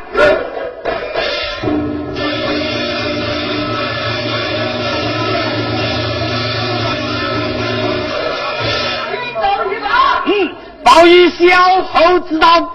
[10.84, 12.72] 报与小猴知道，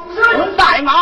[0.56, 0.92] 在吗？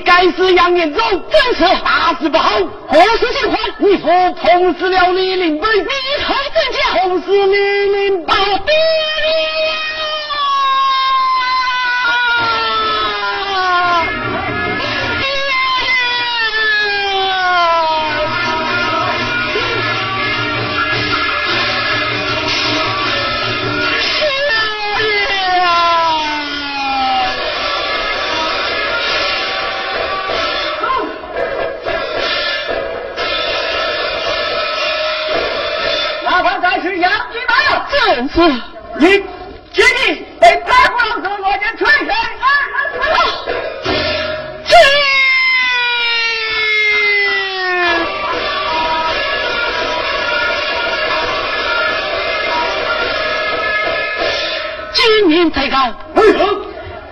[0.00, 2.58] 该死杨延宗真是大事不好。
[2.88, 5.84] 何时先还你我捅死了李林飞你
[6.24, 7.08] 才真叫。
[7.08, 8.72] 捅死你林宝逼
[37.98, 38.14] 吗？
[38.14, 38.40] 正是。
[38.98, 39.06] 你
[39.72, 42.16] 今日被白虎老落进春山。
[54.92, 56.66] 今年才干，为何？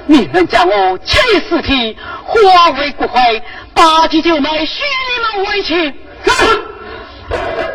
[0.07, 1.19] 你们将我切
[1.49, 3.43] 尸体化为骨灰，
[3.75, 5.93] 八级就埋，许你们为妻。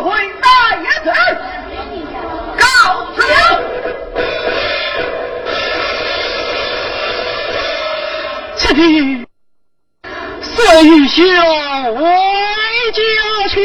[0.00, 0.10] 回
[0.42, 1.06] 大爷子？
[2.58, 2.64] 告
[3.14, 3.34] 辞了。
[8.56, 9.28] 此地。
[10.40, 11.24] 随兄
[11.96, 12.02] 回
[12.92, 13.00] 家
[13.48, 13.56] 去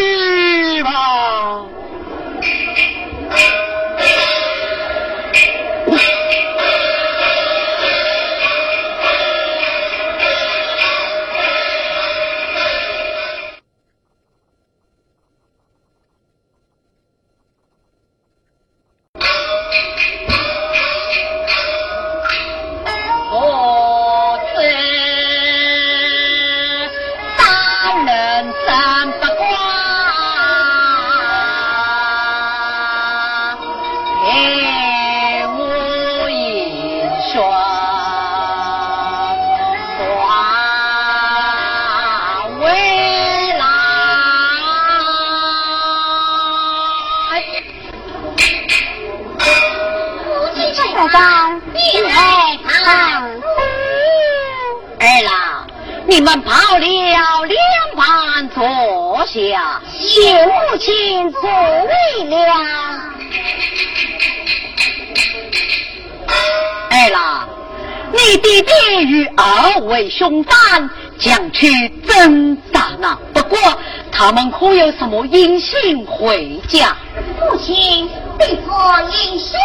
[75.03, 76.95] 可有什么音信回家？
[77.37, 78.71] 父亲必可
[79.11, 79.59] 音信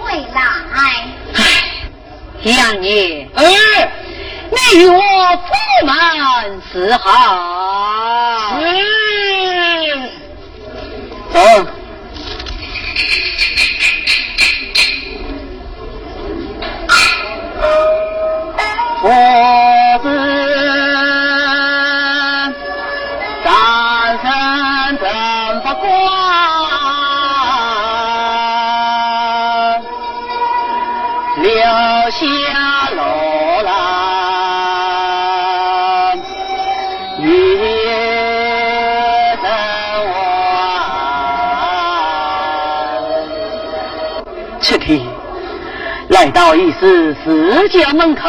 [0.00, 0.42] 回来。
[1.34, 1.42] 唉，
[2.42, 3.42] 杨爷，哎。
[4.48, 5.92] 你与我不门
[6.72, 8.64] 是好，是，
[11.32, 11.40] 走。
[19.02, 19.08] 父
[20.04, 20.35] 子
[46.16, 48.26] 来到一时四家门口，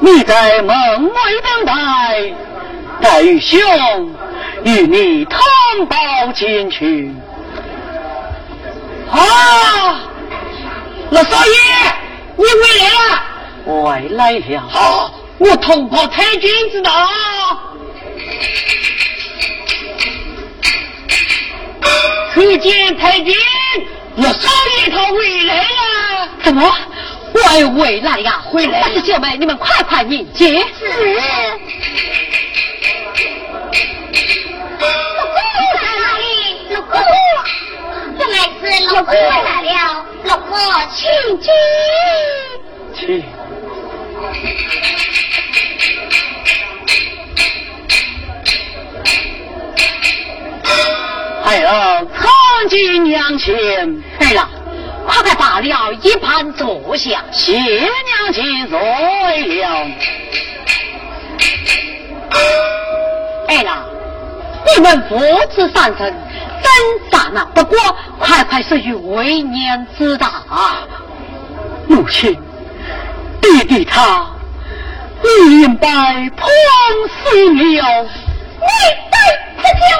[0.00, 2.34] 你在门外等待，
[3.00, 3.60] 待与兄
[4.64, 5.38] 与你同
[5.86, 5.96] 报
[6.34, 7.14] 进去。
[9.08, 10.00] 啊，
[11.10, 11.52] 老少爷，
[12.36, 13.22] 你回来了！
[13.66, 14.60] 回来了。
[14.68, 16.90] 好，我通报太君知道。
[22.34, 23.32] 只见太君。
[24.22, 26.70] 我少爷他回来了，怎么？
[27.32, 27.38] 我
[27.70, 28.82] 回来呀，回来！
[28.82, 30.62] 大姐妹，你们快快迎接。
[30.78, 30.84] 是。
[34.78, 35.34] 老公
[35.74, 36.22] 在哪里？
[36.70, 37.00] 老公，
[38.18, 38.62] 原来是
[38.94, 40.04] 老公来了。
[40.24, 40.58] 老公，
[40.94, 41.08] 请
[41.40, 41.50] 进。
[42.94, 43.24] 请。
[51.50, 53.52] 孩儿参见娘亲。
[54.20, 54.48] 儿郎，
[55.04, 57.24] 快快罢了一盘坐下。
[57.32, 58.86] 谢娘亲坐了。
[63.48, 63.84] 儿郎，
[64.64, 65.18] 你们父
[65.52, 66.14] 子三人
[66.62, 67.44] 真咋了？
[67.52, 67.76] 不过
[68.20, 70.28] 快快说与为娘知道。
[71.88, 72.40] 母亲，
[73.42, 74.24] 弟弟他
[75.24, 75.88] 明白
[76.36, 76.48] 碰
[77.08, 78.06] 死了。
[78.62, 78.70] 你
[79.10, 79.18] 对
[79.56, 79.98] 这家。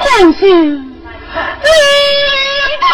[0.00, 0.82] 同是离
[2.80, 2.86] 开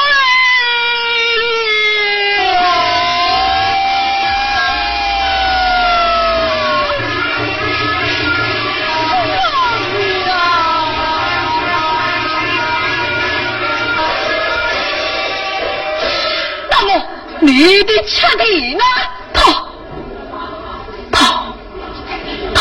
[16.71, 17.07] 那么
[17.41, 18.85] 你的妾弟呢？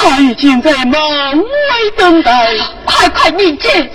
[0.08, 1.42] 他已经在门外
[1.98, 2.56] 等待，
[2.86, 3.90] 快快面见。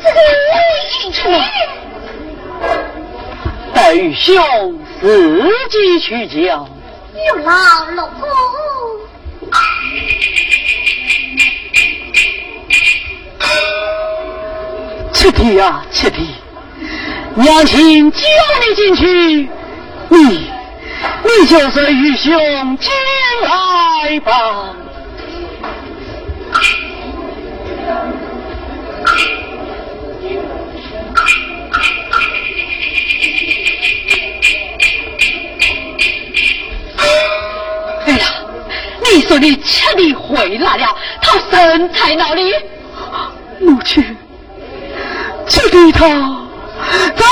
[3.73, 4.45] 等玉兄
[5.01, 6.69] 自己去讲。
[7.28, 7.53] 有劳
[7.95, 8.28] 老公。
[15.12, 16.35] 七弟啊，七弟，
[17.35, 18.19] 娘亲叫
[18.66, 19.49] 你进去，
[20.09, 20.51] 你
[21.23, 22.91] 你就是玉兄进
[23.45, 24.74] 来吧。
[39.31, 40.89] 说你七弟回来了，
[41.23, 42.52] 他身在哪里？
[43.61, 44.05] 母亲。
[45.47, 46.05] 这里头，
[47.15, 47.24] 在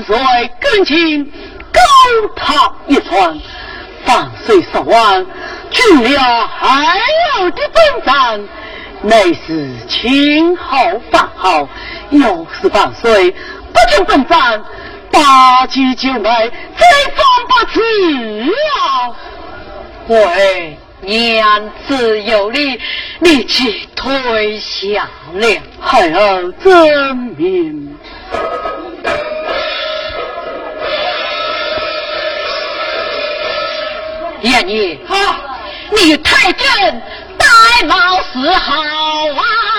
[0.00, 1.24] 去到樊水跟前，
[1.72, 1.80] 高
[2.36, 3.38] 他一船，
[4.04, 5.26] 樊水十万。
[5.70, 6.86] 去了孩
[7.38, 8.48] 儿的本战，
[9.02, 10.78] 乃是青号
[11.10, 11.68] 饭号，
[12.10, 14.62] 又是万岁，不听本战，
[15.10, 16.86] 八级就来，再
[17.16, 17.80] 放不起
[18.78, 19.16] 啊！
[20.08, 22.78] 喂，娘子有礼，
[23.20, 25.48] 你去退下了，
[25.80, 27.96] 孩儿遵命。
[34.42, 35.14] 爷爷好。
[35.94, 37.02] 你太真，
[37.36, 39.71] 戴帽是好啊。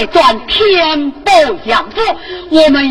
[0.00, 1.30] 一段天不
[1.64, 2.00] 养父，
[2.50, 2.90] 我们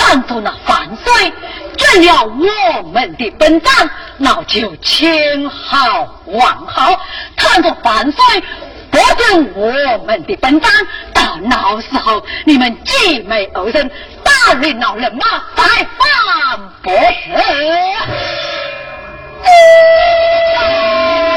[0.00, 1.32] 看着那范水
[1.76, 6.98] 准了我们的本章，那就千好万好；
[7.36, 8.18] 看着范水
[8.90, 9.70] 不准我
[10.06, 10.72] 们的本章，
[11.12, 13.90] 到那时候你们姐妹二人
[14.24, 15.22] 打人老人马，
[15.54, 16.98] 再犯不是。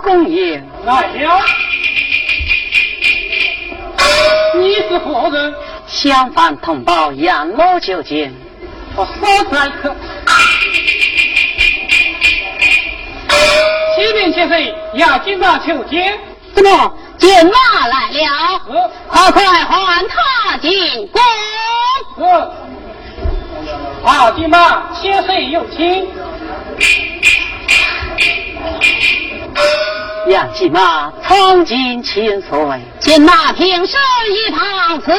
[0.00, 1.40] 公爷来了，
[4.56, 5.54] 你是何人？
[5.86, 8.32] 相反同胞杨某求见。
[8.96, 9.94] 我少在客。
[13.94, 16.18] 启禀千岁，杨金马求见。
[16.54, 17.52] 怎么，见马
[17.88, 18.58] 来了？
[19.08, 21.20] 快快唤他进宫。
[22.16, 22.22] 是。
[24.02, 26.08] 好，金马，千岁有请。
[30.28, 32.50] 杨继马苍劲千岁，
[33.00, 33.98] 见那平生
[34.30, 35.18] 一旁此关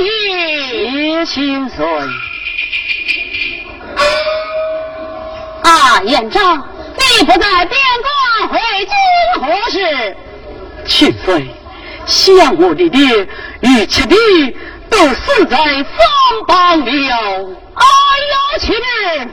[0.00, 1.86] 羽千岁。
[5.62, 6.62] 啊，燕章，
[6.96, 8.94] 你不在边关，回京
[9.40, 10.16] 何事？
[10.84, 11.46] 千岁，
[12.04, 13.26] 想我的爹
[13.60, 14.16] 与七弟
[14.90, 16.90] 都死在方邦了。
[17.74, 17.84] 哎
[18.30, 19.28] 呀，妻儿。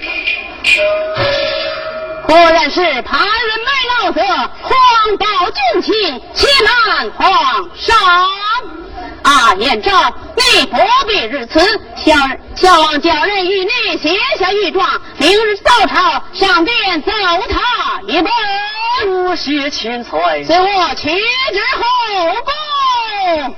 [2.29, 3.71] 果然是旁人卖
[4.05, 4.21] 老色，
[4.61, 7.97] 谎报军情，欺瞒皇上。
[9.23, 10.77] 啊，燕昭，你不
[11.07, 11.59] 必如此。
[11.95, 12.13] 小
[12.55, 14.87] 小王叫人与你写下御状，
[15.17, 17.11] 明日早朝上殿奏
[17.49, 18.31] 他一本。
[19.25, 21.83] 多谢千岁，随我去至后
[22.45, 23.55] 宫。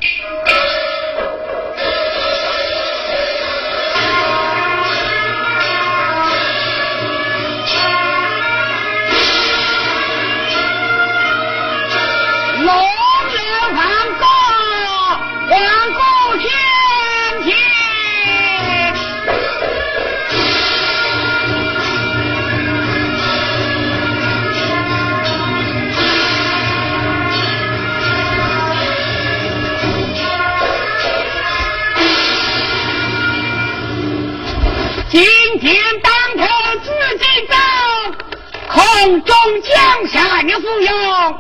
[39.02, 41.38] 众江山的富用。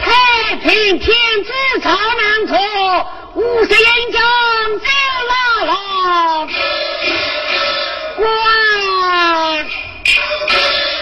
[0.00, 1.08] 太平天
[1.44, 1.52] 子
[1.82, 2.56] 朝南坐，
[3.34, 4.20] 五十英将
[4.80, 4.86] 走
[5.28, 5.32] 啦
[5.66, 6.46] 啦。
[8.16, 8.26] 官，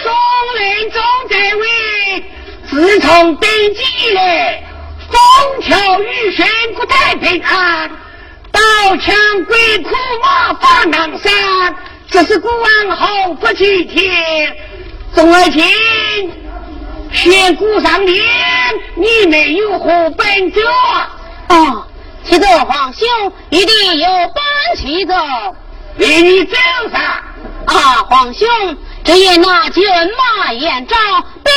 [0.03, 0.05] 中
[0.59, 1.63] 人中在位，
[2.69, 4.63] 自从登基以来，
[5.11, 5.17] 风
[5.61, 7.91] 调雨顺，国泰平安，
[8.51, 8.61] 刀
[8.97, 9.15] 枪
[9.45, 9.91] 鬼哭
[10.23, 11.75] 马放南山，
[12.13, 14.55] 这是古往后不齐天。
[15.15, 15.63] 众儿卿，
[17.11, 18.23] 千古上天，
[18.93, 20.61] 你没有何本者？
[21.47, 21.87] 啊，
[22.23, 23.07] 启奏皇兄，
[23.49, 25.15] 一定有本启奏。
[25.97, 26.55] 令你走
[26.91, 27.01] 上。
[27.65, 28.47] 啊，皇兄，
[29.03, 29.83] 只因那军
[30.37, 30.95] 马延昭，
[31.43, 31.55] 边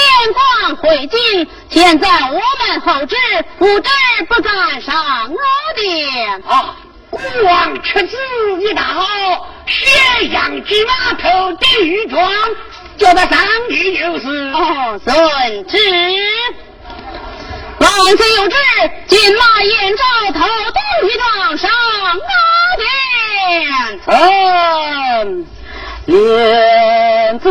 [0.62, 3.14] 防会进，现在我们后知
[3.58, 3.90] 不知
[4.26, 5.36] 不敢上我
[5.76, 6.48] 的。
[6.48, 6.76] 啊，
[7.16, 8.16] 孤王出子
[8.60, 8.82] 一道，
[9.66, 12.30] 宣扬金马头地御状，
[12.98, 14.28] 叫他上去就是。
[14.54, 15.78] 哦，遵旨。
[17.78, 18.56] 万岁有旨，
[19.06, 20.02] 金马眼罩
[20.32, 21.70] 头顶御状上
[22.02, 22.06] 我
[22.76, 24.00] 殿。
[24.06, 25.46] 嗯。
[26.06, 27.48] 莲子。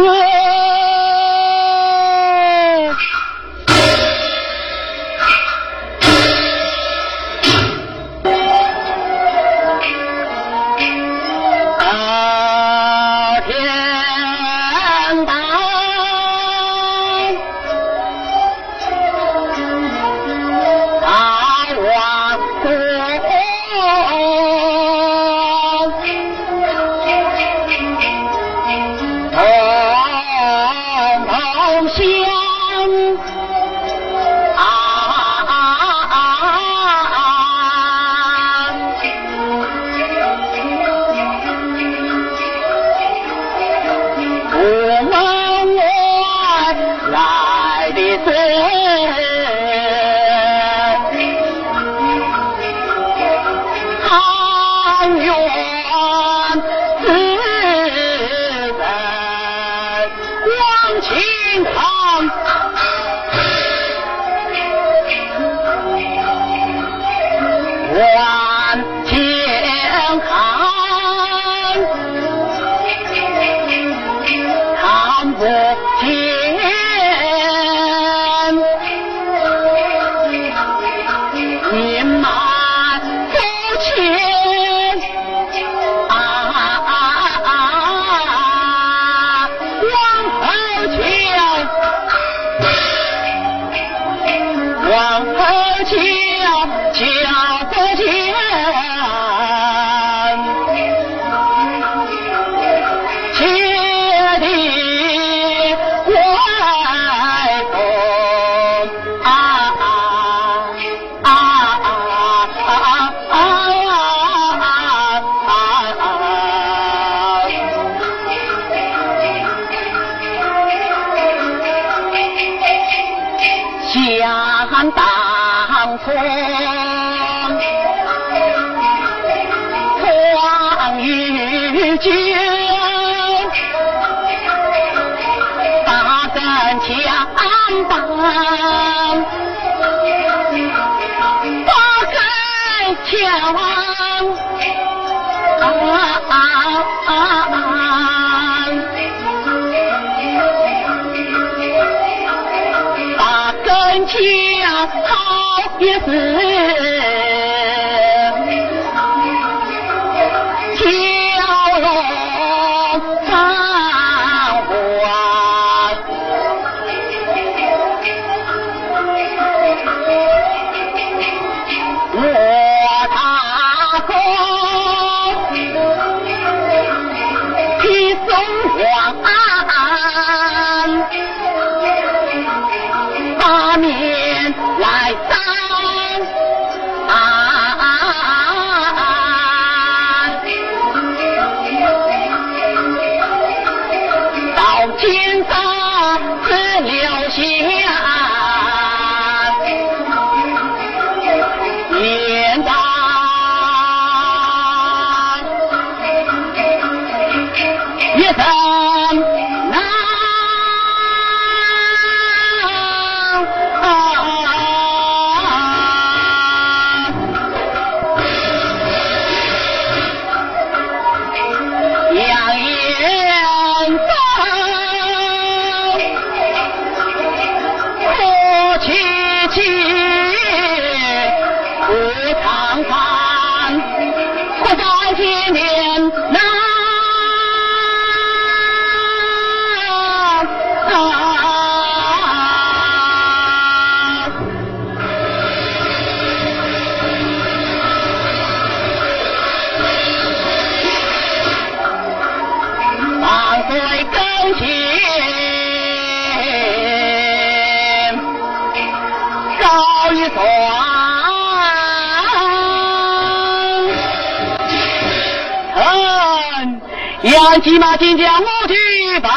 [267.56, 268.76] 赶急马进将我去
[269.22, 269.30] 报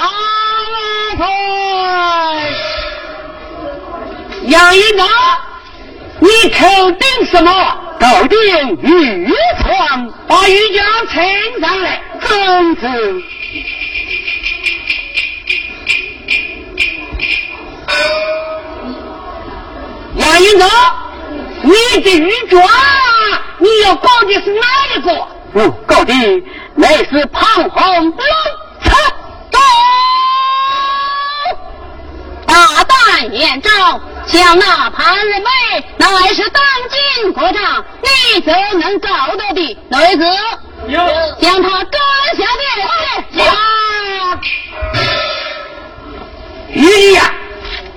[1.20, 2.50] 来。
[4.46, 5.04] 杨一娜，
[6.18, 7.52] 你头顶什么？
[8.00, 8.36] 头顶
[8.82, 9.32] 玉
[9.62, 11.24] 床，把玉将呈
[11.60, 12.02] 上来。
[12.20, 12.88] 公子。
[20.16, 20.66] 杨一娜，
[21.62, 21.72] 你
[22.02, 22.68] 的玉状，
[23.58, 24.66] 你要搞的是哪
[24.96, 25.28] 一个？
[25.54, 26.12] 嗯，搞的
[26.78, 28.12] 乃是庞红龙
[28.84, 28.94] 车。
[32.46, 33.70] 大胆眼罩，
[34.26, 35.48] 像那潘日美，
[35.96, 39.60] 乃是当今国丈，你怎能搞得的？
[39.60, 40.24] 女子，
[41.40, 42.00] 将他赶
[42.36, 43.44] 下殿来。
[46.68, 47.34] 玉呀，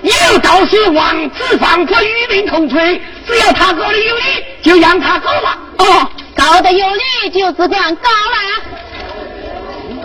[0.02, 5.56] 有道是王子放火与民同罪，只要他搞得有理，就让他告吧。
[5.78, 8.71] 哦，搞得有理，就只管告来。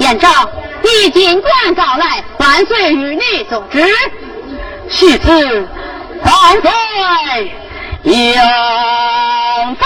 [0.08, 0.30] 言昭，
[0.84, 3.86] 你尽管告来，万岁与你做知。
[4.88, 5.68] 喜子，
[6.24, 7.52] 万岁！
[8.04, 9.86] 杨走，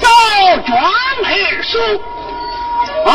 [0.00, 0.08] 走
[0.66, 0.80] 庄
[1.24, 1.78] 而书
[3.04, 3.12] 啊！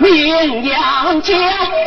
[0.00, 1.77] 名扬江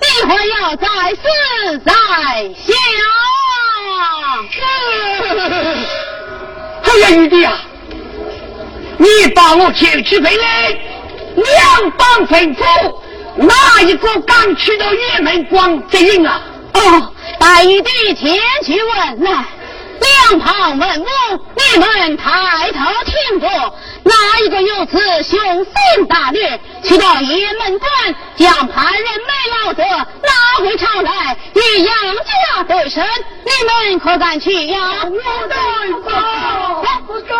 [0.00, 1.18] 你会要再死
[1.84, 1.92] 在
[2.54, 2.66] 下。
[6.82, 7.60] 哎呀，玉帝啊，
[8.96, 10.78] 你把我前去飞来，
[11.36, 12.64] 两帮匪夫，
[13.36, 16.40] 哪一个敢去到玉门关接应啊？
[16.74, 19.44] 哦，大玉帝前去问来。
[20.00, 21.06] 两旁文武，
[21.56, 23.48] 你们抬头听着，
[24.04, 24.14] 哪
[24.44, 26.60] 一个有此凶险大略？
[26.82, 27.90] 去到雁门关，
[28.36, 29.32] 将派人没
[29.64, 33.04] 老者拉回朝来，与杨家对审。
[33.44, 34.78] 你们可敢去呀？
[35.04, 35.56] 我敢
[37.06, 37.36] 不不敢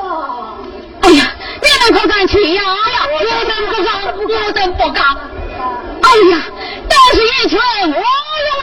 [0.00, 0.54] 啊！
[1.02, 2.62] 哎呀，你们可敢去呀？
[3.12, 3.92] 我等不敢，
[4.46, 5.04] 我等不敢。
[6.02, 6.42] 哎呀，
[6.88, 7.94] 都是一群无用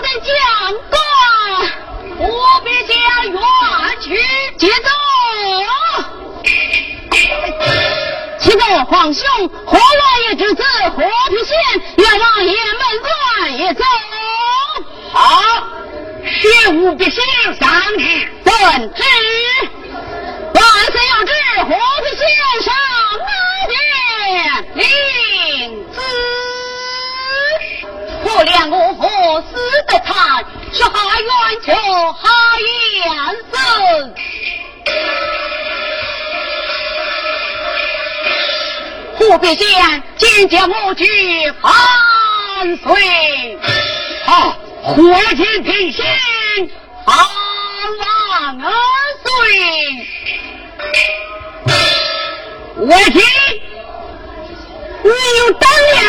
[0.01, 0.31] 的将
[0.89, 0.99] 官，
[2.19, 2.97] 我必将
[3.31, 3.39] 冤
[4.01, 4.07] 屈，
[4.57, 4.89] 接走。
[8.39, 9.23] 启奏皇兄，
[9.65, 11.55] 何王爷之子何皮县
[11.97, 13.09] 愿王爷门关
[13.57, 13.83] 一走。
[15.13, 15.41] 好，
[16.25, 17.21] 谢武必行
[17.59, 18.03] 上旨，
[18.43, 19.03] 遵旨。
[20.53, 21.31] 万岁要旨，
[21.63, 21.67] 何
[22.03, 22.21] 皮县
[22.63, 22.67] 上
[23.19, 23.31] 哪
[23.67, 23.73] 边
[24.75, 24.77] 领
[25.93, 25.97] 旨。
[28.23, 29.01] 可怜我父
[29.49, 29.51] 死
[29.87, 30.13] 得惨，
[30.71, 30.89] 是害
[31.19, 31.29] 冤
[31.65, 31.73] 仇，
[32.13, 32.29] 害
[32.95, 33.03] 严
[33.51, 33.53] 死。
[39.15, 41.03] 虎必县今见母举
[41.61, 43.57] 万岁，
[44.27, 45.03] 啊，火
[45.35, 46.05] 箭平心，
[47.05, 47.17] 万
[47.97, 48.71] 万
[49.23, 49.27] 岁！
[52.77, 53.21] 我听
[55.03, 55.99] 你有胆量，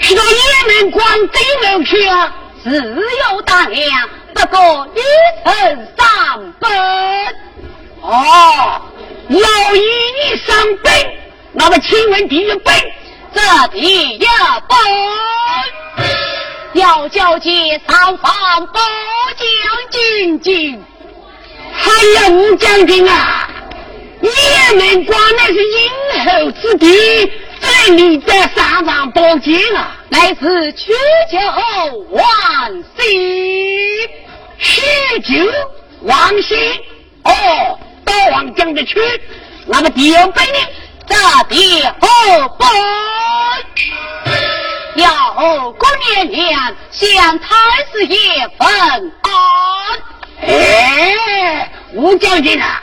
[0.00, 2.32] 是到雁门关对门去啊？
[2.62, 5.00] 自有胆量，不过一
[5.44, 6.70] 层三本。
[8.00, 8.80] 哦，
[9.28, 10.92] 老爷你伤兵，
[11.52, 12.74] 那么请问第一本？
[13.34, 13.80] 这第
[14.16, 14.18] 一
[14.68, 14.78] 本
[16.72, 18.80] 要交接三方保
[19.36, 19.46] 将
[19.90, 20.84] 军军。
[21.74, 21.88] 哎
[22.22, 23.48] 呀，吴将军啊，
[24.22, 25.90] 雁门关的是殷
[26.24, 29.97] 后之地，怎你在上方保荐啊？
[30.10, 30.92] 乃是屈
[31.30, 31.38] 求
[32.10, 32.22] 万
[32.96, 33.04] 岁，
[34.58, 34.82] 许
[35.22, 35.34] 久
[36.02, 36.58] 王心
[37.24, 38.98] 哦，大王讲的去。
[39.66, 40.58] 那么第二本呢？
[41.06, 41.14] 这
[41.48, 42.68] 第二本
[44.96, 46.58] 要过年年
[46.90, 47.54] 向太
[47.92, 49.30] 师爷分安。
[50.40, 52.82] 哎，吴将军啊，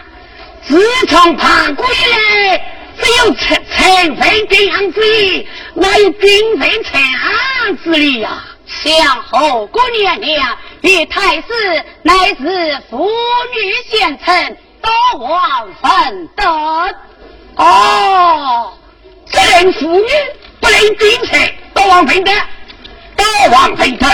[0.63, 2.61] 自从叛国以来，
[3.01, 10.41] 只有臣臣妃这样之意，哪有君臣臣安之理呀、向后过年年
[10.81, 11.43] 与太师
[12.03, 13.07] 乃是妇
[13.53, 16.95] 女贤臣，多王分得。
[17.55, 18.73] 哦，
[19.31, 20.07] 只能妇女，
[20.59, 22.31] 不能君臣，多王分得，
[23.15, 24.07] 多王分得。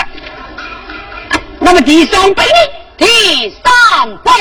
[1.60, 2.52] 那么第三本呢？
[2.98, 4.32] 第三本，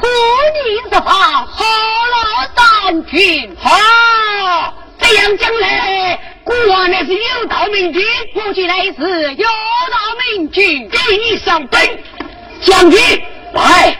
[0.00, 0.06] 虎
[0.54, 2.16] 宁之方，何老
[2.56, 3.56] 三军。
[3.60, 8.02] 好，这样讲来，国王乃是有道明君，
[8.34, 9.98] 估计乃是有道
[10.34, 10.88] 明君。
[10.88, 12.02] 给你上本，
[12.62, 12.98] 将军
[13.52, 13.98] 来，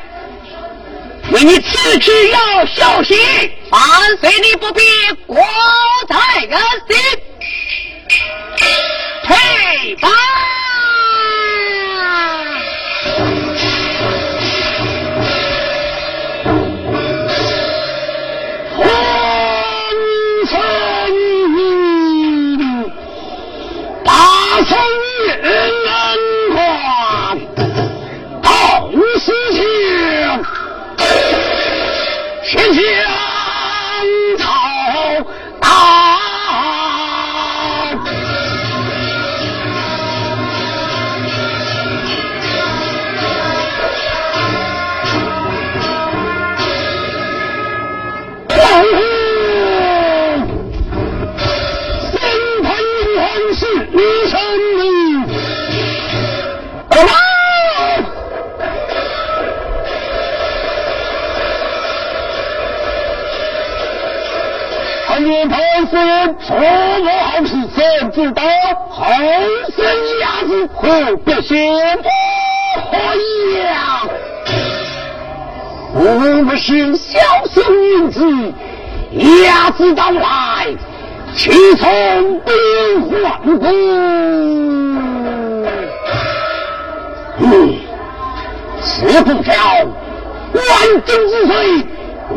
[1.32, 3.18] 为你此去要小心。
[3.70, 3.81] 万
[4.20, 4.82] 岁，你不必
[5.27, 5.36] 过
[6.09, 6.59] 在人
[6.89, 6.98] 心。
[9.27, 10.09] 退吧。
[24.61, 24.77] 大圣
[25.41, 25.49] 人
[26.53, 27.41] 光，
[28.43, 28.47] 道
[29.19, 29.59] 事情，
[32.45, 32.82] 天将
[65.20, 68.42] 参见太师人，说我好事，怎知道
[68.88, 69.05] 后
[69.76, 69.84] 生
[70.18, 72.09] 伢子何必先不
[72.80, 72.97] 何
[73.60, 74.01] 呀？
[75.92, 77.18] 我不是小
[77.51, 78.24] 小女子，
[79.10, 80.68] 伢子到来，
[81.36, 82.55] 去从兵
[83.02, 83.62] 换兵。
[87.40, 87.74] 嗯，
[88.80, 91.86] 此不叫万众之岁，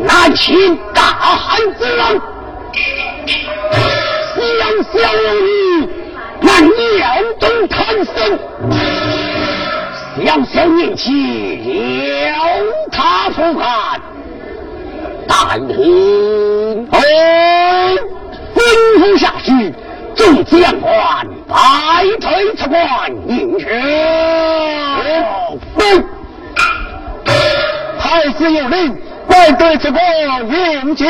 [0.02, 2.20] 难擒大汉之人。
[4.58, 4.62] 想
[4.92, 4.94] 小
[5.32, 5.88] 女，
[6.40, 7.02] 那年
[7.38, 8.14] 中贪生。
[10.24, 11.06] 小小年纪
[12.26, 12.32] 了
[12.92, 13.66] 他不敢，
[15.26, 16.98] 但听哎，
[18.54, 18.56] 吩
[18.98, 19.74] 咐下去，
[20.14, 20.92] 众将官
[21.48, 21.54] 摆
[22.20, 23.66] 退出关迎去。
[28.38, 28.96] 师有令，
[29.28, 30.00] 万队之功
[30.50, 31.04] 迎接。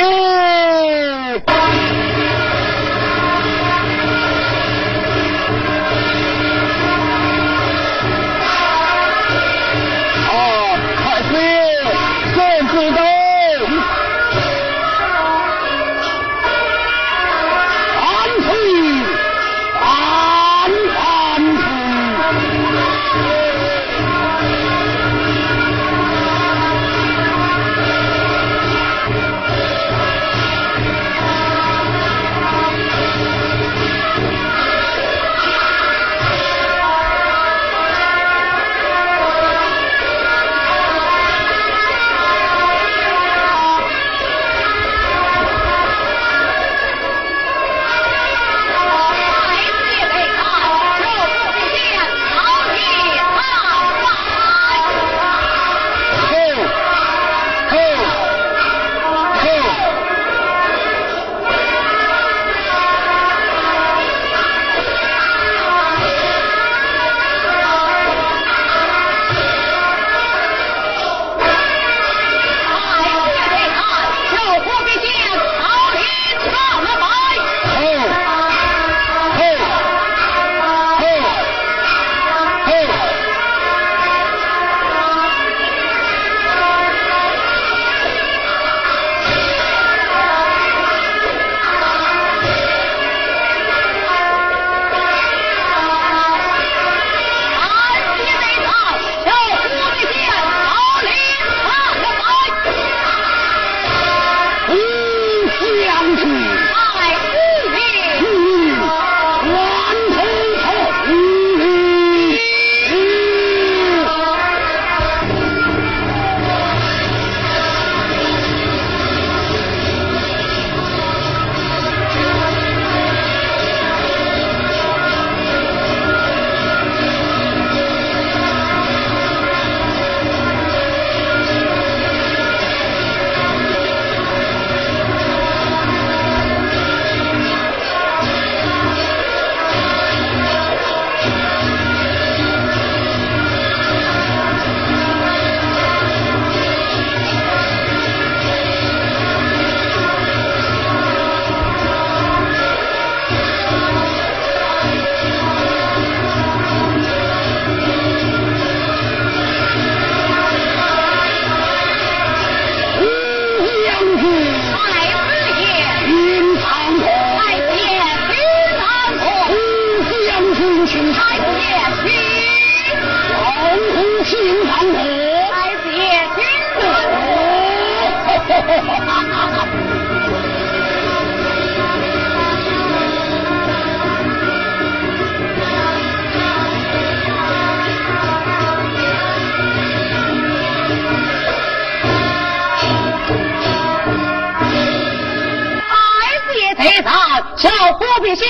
[197.56, 198.48] 叫郭碧仙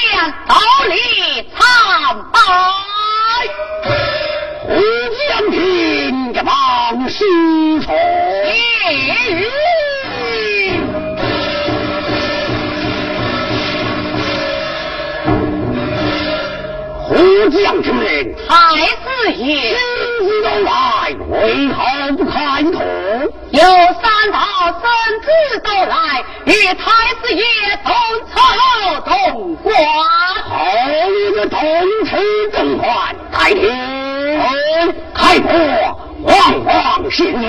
[0.48, 0.54] 早
[0.88, 0.94] 里
[1.56, 1.60] 参
[2.32, 2.38] 拜。
[4.62, 4.70] 胡
[5.28, 7.24] 将军一望失
[7.82, 7.94] 宠。
[17.06, 17.14] 胡
[17.50, 17.92] 将军，
[18.48, 19.44] 才是也。
[19.68, 19.78] 身
[20.24, 20.26] 子，
[21.28, 21.34] 为
[21.68, 21.76] 何
[22.16, 22.78] 不开口？
[23.54, 24.40] 有三道
[24.82, 24.82] 圣
[25.22, 25.28] 旨
[25.62, 27.44] 到来，与太子爷
[27.84, 27.94] 同
[28.34, 28.34] 朝
[29.02, 29.72] 同冠，
[31.48, 31.60] 同
[32.04, 32.10] 起
[32.52, 33.14] 正冠。
[33.30, 33.62] 太平，
[35.14, 35.52] 太伯，
[36.24, 37.46] 皇皇是你，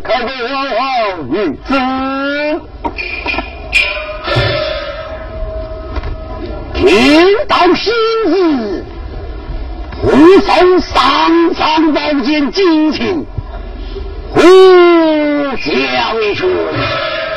[0.00, 0.30] 可得
[1.32, 1.74] 玉旨？
[6.74, 7.92] 听到今
[8.26, 8.84] 日，
[10.02, 10.06] 不
[10.40, 13.26] 守上苍高见，尽情。
[14.36, 16.40] 乌将军，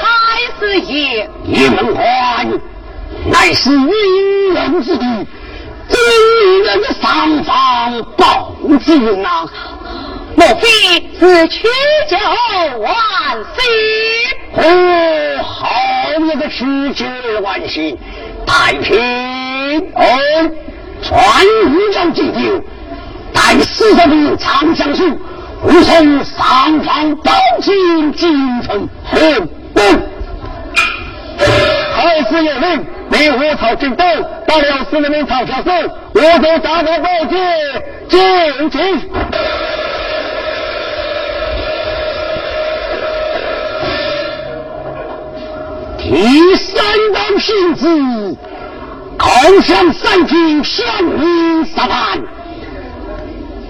[0.01, 0.05] 太
[0.59, 2.03] 是爷一门关
[3.25, 5.05] 乃是阴阳之地
[5.87, 5.97] 这
[6.93, 9.25] 上方报之云
[10.35, 10.67] 莫非
[11.19, 11.67] 是曲
[12.09, 12.17] 酒
[12.79, 12.89] 万
[13.53, 13.63] 岁。
[14.53, 15.69] 哦好
[16.19, 17.05] 一个曲酒
[17.41, 17.97] 万姓
[18.45, 18.99] 太平
[19.95, 20.03] 哦
[21.01, 22.63] 传云将进酒
[23.33, 25.05] 带四十名长枪手
[25.63, 27.31] 吾从上房包
[27.61, 29.19] 进京城，后
[29.73, 29.83] 宫。
[31.93, 34.05] 好师有令，你我朝进宫，
[34.47, 35.71] 到了司面朝下寿，
[36.13, 37.37] 我等打个报捷
[38.09, 38.99] 进京。
[45.99, 46.83] 第三
[47.13, 48.37] 等信子，
[49.17, 52.40] 叩降三军，相迎十万。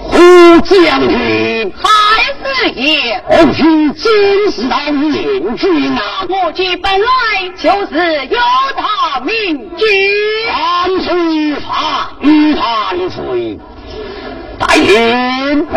[0.04, 6.26] 胡将军，太师爷，我军真是到明君啊！
[6.28, 7.08] 我军本来
[7.58, 8.38] 就是有
[8.76, 9.88] 他明君，
[10.50, 13.60] 万岁法与万岁。
[14.60, 15.68] 大人，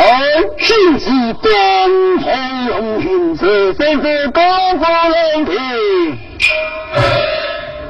[0.59, 1.10] 臣子
[1.42, 3.36] 东风龙军，
[3.76, 4.42] 是高
[4.72, 6.18] 风龙庭。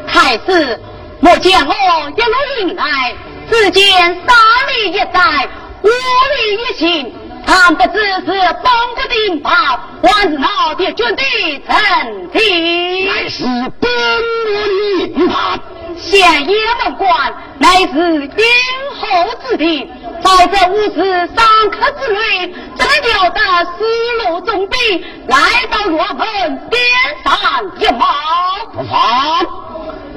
[0.07, 0.79] 太师，
[1.21, 1.73] 莫见我
[2.11, 3.15] 一路迎来，
[3.51, 3.85] 只见
[4.27, 4.37] 三
[4.69, 5.49] 里一寨，
[5.85, 7.13] 五里一行，
[7.47, 9.51] 倘不知是风国顶炮，
[10.03, 13.07] 还是哪的军队成敌？
[13.07, 13.45] 乃是
[13.79, 13.91] 本
[14.47, 14.49] 国
[15.09, 15.61] 的叛。
[15.97, 17.09] 县爷门关
[17.59, 18.29] 乃是殷
[18.99, 19.03] 后
[19.47, 19.89] 之地，
[20.23, 23.41] 在这五十三刻之内，怎能料得
[23.79, 23.85] 四
[24.27, 25.37] 路重兵来
[25.71, 26.27] 到若门，
[26.69, 26.81] 点
[27.23, 27.33] 上
[27.79, 28.05] 一毛？
[28.73, 29.47] 不犯，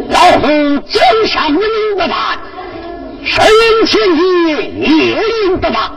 [0.09, 0.47] 老夫
[0.87, 1.61] 真上人
[1.95, 1.99] 不
[3.35, 3.99] 犯，神前
[4.47, 4.87] 爷夜
[5.21, 5.91] 令不犯。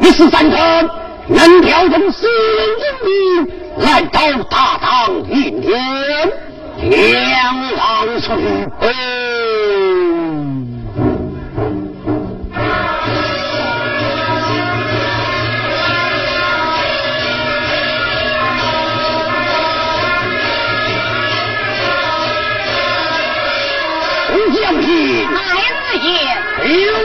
[0.00, 0.56] 一时三刻
[1.28, 3.12] 能调动四人精兵
[3.78, 5.70] 来到大唐应天，
[6.90, 8.32] 两王出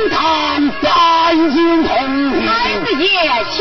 [0.09, 1.89] 谈，三军同
[2.45, 2.47] 太
[2.85, 3.07] 行，师爷，
[3.51, 3.55] 请。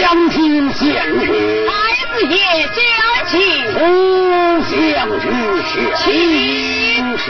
[0.00, 0.80] 将军先
[1.20, 1.26] 去，
[1.66, 1.70] 太
[2.12, 2.36] 子爷
[2.74, 2.78] 将
[3.30, 3.36] 军。
[4.70, 4.76] 将
[5.20, 5.24] 军
[5.96, 6.06] 先
[7.18, 7.26] 去。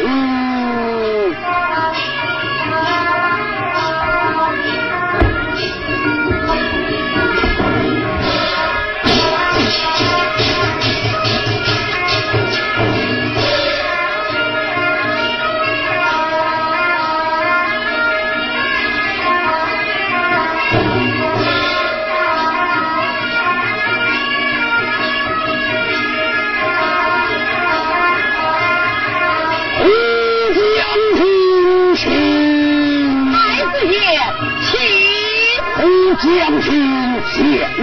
[36.37, 36.73] 将军
[37.35, 37.78] 见。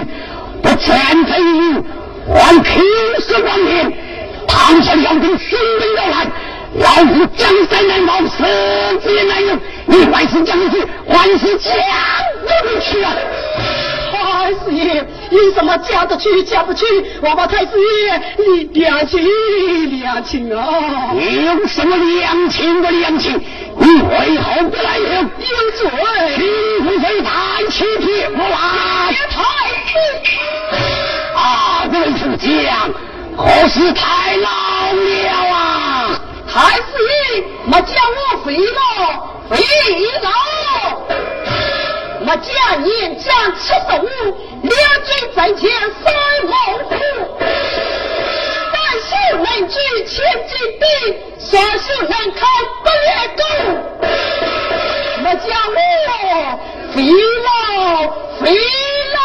[0.62, 1.84] 不战贼人，
[2.32, 2.82] 还平
[3.20, 3.92] 时光年。
[4.46, 6.26] 唐山要兵雄兵要来，
[6.74, 8.44] 老夫江山难保，死
[9.00, 9.58] 子也难容。
[9.86, 11.74] 你还是将军，还是将
[12.62, 13.10] 不去啊！
[14.12, 16.84] 太师爷，有什么嫁得去嫁不去？
[17.22, 17.70] 我把太师
[18.04, 19.20] 爷，你两情
[19.98, 21.12] 两情啊！
[21.14, 23.40] 你有什么两情不两情？
[23.76, 25.30] 你为何不来人？
[25.38, 25.90] 有罪！
[26.36, 26.38] 秦
[26.84, 27.30] 不妃太
[27.70, 28.56] 欺骗我来！
[29.30, 29.36] 太
[29.90, 29.92] 子
[31.34, 31.38] 啊，
[31.92, 32.90] 位主将，
[33.36, 34.48] 何时太老
[34.92, 35.04] 了
[35.52, 36.20] 啊？
[36.48, 36.82] 太师
[37.36, 38.78] 爷，莫将我废了，
[39.50, 39.56] 废
[40.22, 40.26] 了！
[42.26, 44.06] 我家年将七十五，
[44.62, 44.72] 两
[45.04, 45.70] 军在前
[46.02, 46.04] 赛
[46.44, 46.52] 猛
[46.88, 46.92] 虎，
[48.72, 49.74] 单手能举
[50.06, 50.14] 千
[50.48, 50.82] 斤兵，
[51.44, 52.40] 双手能扛
[52.82, 53.06] 百月
[53.36, 53.40] 弓。
[55.22, 55.78] 我将我
[56.92, 56.96] 废
[57.44, 57.46] 了，
[58.40, 58.42] 废
[59.14, 59.16] 了！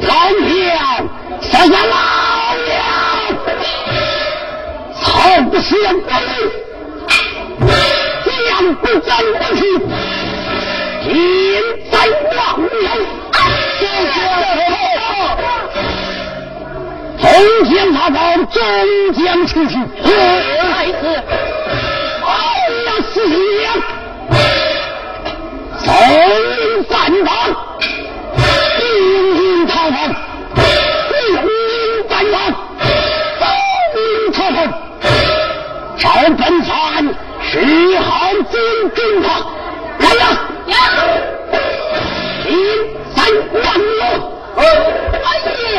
[0.00, 0.10] 老
[0.40, 0.66] 娘，
[1.40, 1.92] 什么老
[2.66, 2.76] 娘？
[4.94, 5.02] 草
[5.50, 6.10] 不是人鬼，
[8.26, 9.08] 将不争
[9.38, 9.60] 不去。
[11.04, 11.10] 天
[11.90, 11.94] 在
[12.36, 12.86] 望有，
[17.20, 17.28] 中
[17.64, 18.62] 将他报，中
[19.14, 19.74] 将出去，
[20.04, 21.22] 太子，
[22.24, 22.28] 哎
[22.86, 23.74] 呀，四娘，
[25.78, 25.92] 走
[26.88, 27.30] 三方，
[28.78, 28.80] 兵
[29.36, 29.96] 营逃跑，
[30.54, 31.38] 兵营
[32.08, 32.36] 三方，
[33.92, 34.56] 兵营逃跑，
[35.98, 36.04] 赵
[36.36, 36.68] 本川
[37.42, 38.06] 十号
[38.50, 38.54] 进
[38.94, 39.26] 军他，
[39.98, 40.22] 来呀！
[40.66, 40.72] 呀！
[42.46, 42.50] 一
[43.14, 43.18] 三
[43.52, 44.00] 万六，
[44.56, 44.60] 哎
[45.74, 45.78] 呀！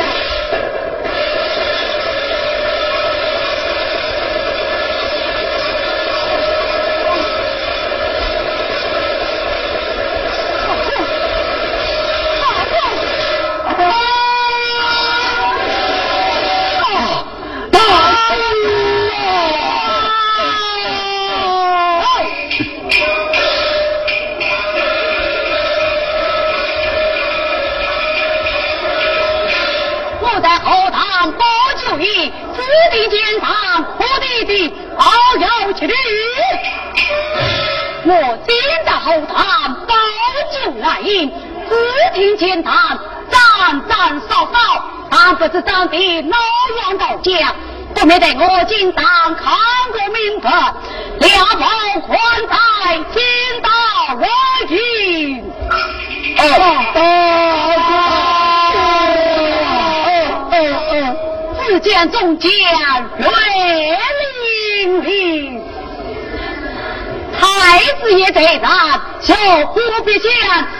[31.99, 32.63] 你子
[32.93, 35.85] 弟见堂，我弟弟好要去。
[38.05, 38.55] 我今
[38.85, 39.93] 在后堂保
[40.49, 41.75] 救来迎，子
[42.13, 42.97] 弟见堂
[43.29, 46.37] 战战扫扫，但不知当地哪
[46.83, 47.53] 样高将，
[47.93, 49.03] 不免得我今当
[49.35, 49.57] 看
[49.91, 50.49] 过名分，
[51.19, 52.17] 两王宽
[52.47, 52.57] 待，
[53.11, 53.69] 天道
[54.15, 54.25] 我
[54.73, 55.51] 迎。
[61.69, 62.51] 只见众将
[63.19, 63.29] 瑞
[64.81, 65.61] 凛凛，
[67.39, 69.35] 太子爷在上，求
[69.67, 70.31] 虎必将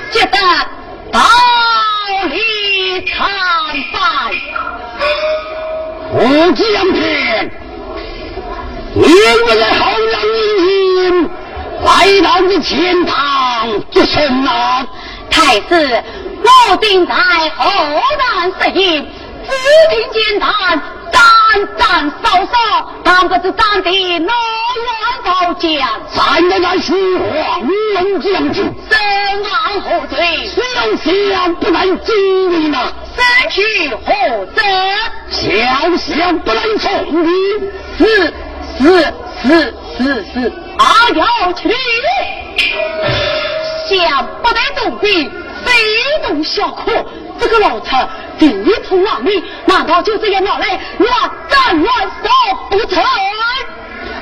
[0.09, 0.37] 接得
[1.11, 1.21] 道
[2.27, 3.29] 理参
[3.93, 3.99] 拜。
[6.11, 6.17] 胡
[6.53, 7.51] 将军，
[8.95, 11.29] 你不是后让英英
[11.83, 14.87] 来到你前堂做甚啊？
[15.29, 16.03] 太子，
[16.41, 17.13] 我定在
[17.55, 19.05] 后堂设宴。
[19.49, 19.55] 只
[19.89, 20.47] 听见他
[21.11, 21.21] 战
[21.77, 22.53] 战烧烧，
[23.03, 23.89] 当个是战的
[24.19, 24.31] 那
[24.85, 25.69] 乱刀将，
[26.15, 27.61] 咱的那虚黄
[27.95, 28.97] 龙将军，身
[29.43, 29.51] 亡
[29.81, 30.17] 何罪？
[30.47, 30.61] 小
[31.03, 31.09] 小
[31.59, 32.77] 不能经历呢，
[33.15, 34.61] 身去何责？
[35.31, 35.41] 小
[35.97, 36.87] 小不能从
[37.23, 37.27] 你，
[37.97, 38.33] 是
[38.77, 41.73] 是是是是，阿要去，
[43.89, 45.31] 想不得动兵，
[45.65, 46.91] 非动小可。
[47.39, 47.89] 这个老贼
[48.37, 51.11] 第一次亡命，难道就这样闹来乱
[51.49, 52.29] 战乱杀
[52.69, 53.01] 不成？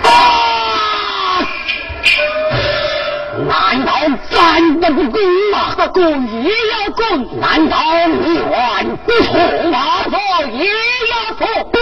[0.04, 1.48] 啊！
[3.48, 3.94] 难道
[4.32, 5.88] 战得不公吗？
[5.94, 7.78] 攻也要攻，难道
[8.50, 9.34] 乱不错
[9.72, 10.04] 吗？
[10.10, 10.18] 错
[10.52, 11.78] 也要错，不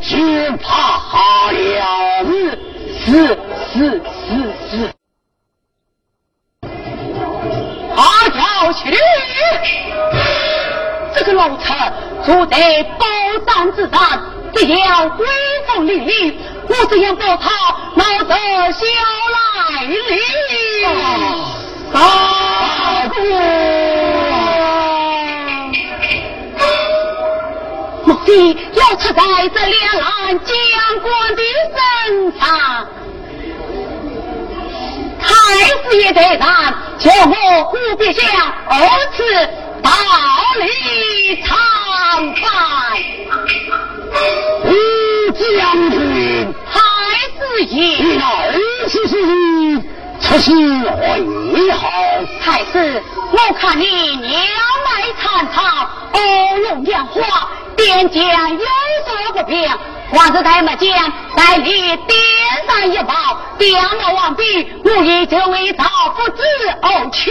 [0.00, 0.16] 就
[0.62, 1.82] 怕了？
[3.04, 3.06] 是
[3.72, 4.30] 是是
[4.70, 4.72] 是，
[7.96, 8.28] 阿
[8.72, 8.96] 去！
[11.14, 11.76] 这个老臣
[12.24, 12.56] 做得
[12.98, 13.06] 包
[13.46, 14.00] 战之战，
[14.52, 15.26] 必要威
[15.66, 16.34] 风凛凛。
[16.68, 17.50] 我这样报他，
[17.94, 18.32] 老子
[18.72, 18.86] 小
[19.34, 19.98] 来临。
[21.92, 21.98] 大
[23.08, 23.16] 哥，
[28.04, 30.56] 目的要出在这两岸将
[31.00, 31.42] 官的
[31.76, 32.42] 身上。
[35.44, 38.22] 太师爷在场，求我顾陛下
[38.66, 38.72] 二
[39.12, 39.22] 次
[39.82, 39.90] 到
[40.58, 40.64] 礼
[41.42, 41.52] 参
[42.34, 42.42] 拜。
[44.64, 44.72] 吴
[45.32, 46.80] 将军，太
[47.38, 47.76] 子爷，
[50.24, 51.90] 次是出席会好？
[52.42, 53.86] 太师，我看你
[54.16, 55.62] 娘来参朝，
[56.12, 58.22] 欧龙养花，边疆
[58.52, 59.70] 有所不便。
[60.10, 62.18] 皇子太没将在你殿
[62.66, 63.14] 上一报，
[63.58, 65.84] 殿我王毕，我也就为造
[66.16, 66.42] 福子
[66.80, 67.30] 而去。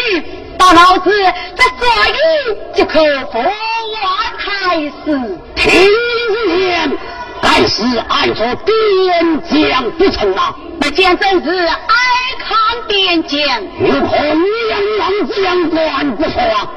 [0.57, 1.11] 到老子
[1.56, 2.99] 这所以即可
[3.32, 3.98] 服我
[4.38, 5.40] 太师。
[5.56, 6.98] 听言，
[7.41, 10.53] 该是按着边疆不成啊！
[10.84, 11.96] 那将真是爱
[12.44, 12.58] 看
[12.90, 13.40] 边疆，
[13.80, 16.68] 有空养王将官不错啊！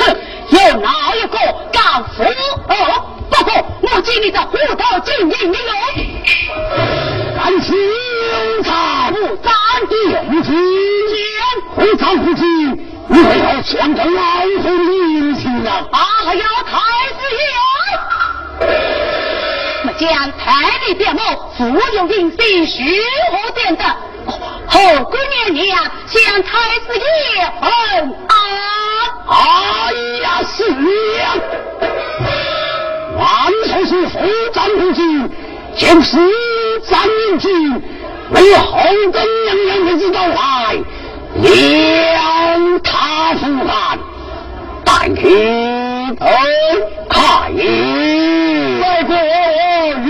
[0.00, 0.16] 哼，
[0.50, 1.38] 有哪一个
[1.70, 3.06] 敢服哦？
[3.30, 5.72] 不过我见你这虎头精英没有？
[7.36, 7.72] 敢修
[8.64, 9.54] 长不斩
[10.10, 10.50] 用之
[11.06, 11.16] 剑，
[11.76, 12.44] 会长不进，
[13.06, 15.86] 你还要想着老夫的英情啊？
[15.92, 16.80] 啊呀，太
[17.14, 18.95] 子爷！
[19.98, 21.22] 将太尉点某
[21.56, 23.00] 富有隐私，虚
[23.30, 23.84] 何点的？
[24.68, 26.50] 后姑娘娘向太
[26.80, 27.00] 子爷
[27.62, 27.70] 问
[28.28, 28.34] 安。
[29.28, 29.32] 哎
[30.22, 30.56] 呀，是
[31.18, 31.24] 呀！
[33.18, 33.24] 万
[33.66, 34.18] 寿是非
[34.52, 35.30] 战不进，
[35.76, 36.16] 就是
[36.88, 37.82] 战不进，
[38.30, 38.72] 为后
[39.12, 40.36] 宫娘娘的知道来，
[41.40, 43.98] 两他 ful 汉，
[44.86, 45.22] 但去
[46.16, 46.26] 头
[47.10, 47.20] 开
[48.80, 49.14] 外国
[50.04, 50.06] 语。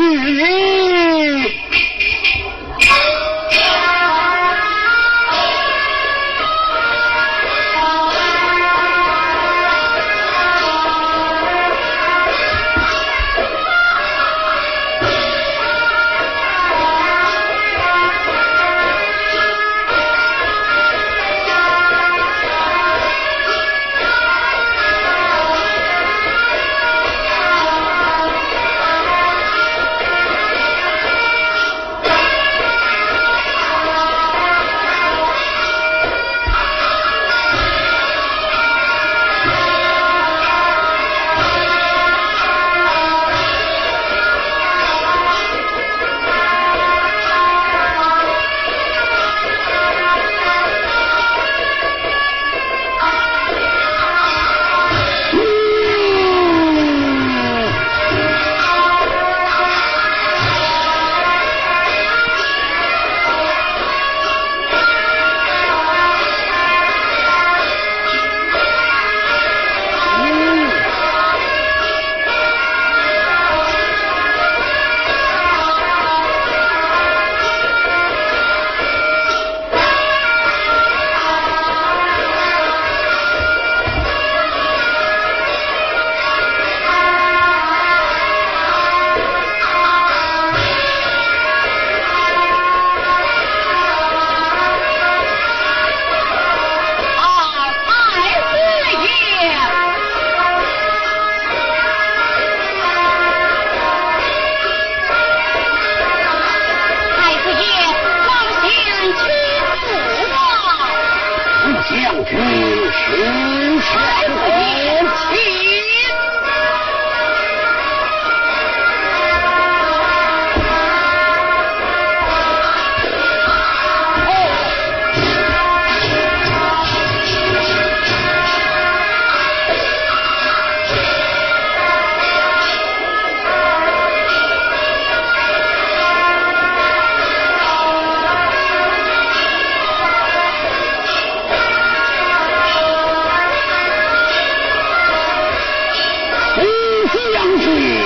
[147.69, 148.06] Ooh.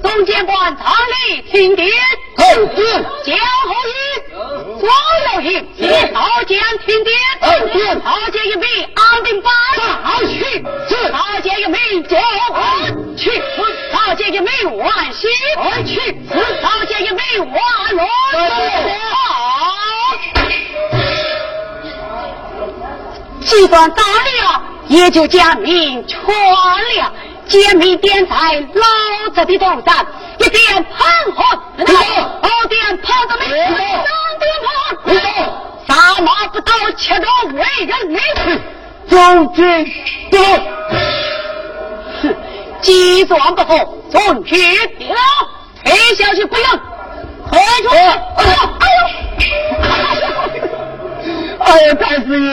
[0.13, 1.87] 总监官查理停电，
[2.35, 2.85] 二变，
[3.23, 3.95] 将后一，
[4.77, 4.89] 左
[5.23, 5.61] 右一，
[6.13, 10.43] 刀剑停电，二变，刀剑一名安定班长去，
[10.89, 12.17] 是刀剑一名九
[12.49, 13.41] 官去，
[13.93, 15.29] 刀剑一名万喜
[15.85, 16.11] 去，
[16.61, 18.05] 刀剑一名万龙
[23.45, 27.13] 既算打了，也就将命全了。
[27.47, 28.35] 奸民点在
[28.73, 30.05] 老子的头上，
[30.37, 31.43] 一点盘红，
[31.77, 31.85] 二
[32.67, 33.43] 点盘子没，
[33.77, 34.05] 三
[34.39, 34.67] 点炮，
[35.87, 38.17] 杀马不到，七着为人民。
[39.07, 39.61] 总之
[40.29, 40.37] 不
[42.21, 42.23] 哼，
[42.81, 43.73] 计算不好，
[44.09, 44.55] 总决
[44.97, 45.19] 定了，
[45.83, 46.65] 退下去不用，
[47.49, 47.95] 退出去。
[47.97, 48.57] 哎呦！
[51.59, 52.47] 哎呀，太师爷，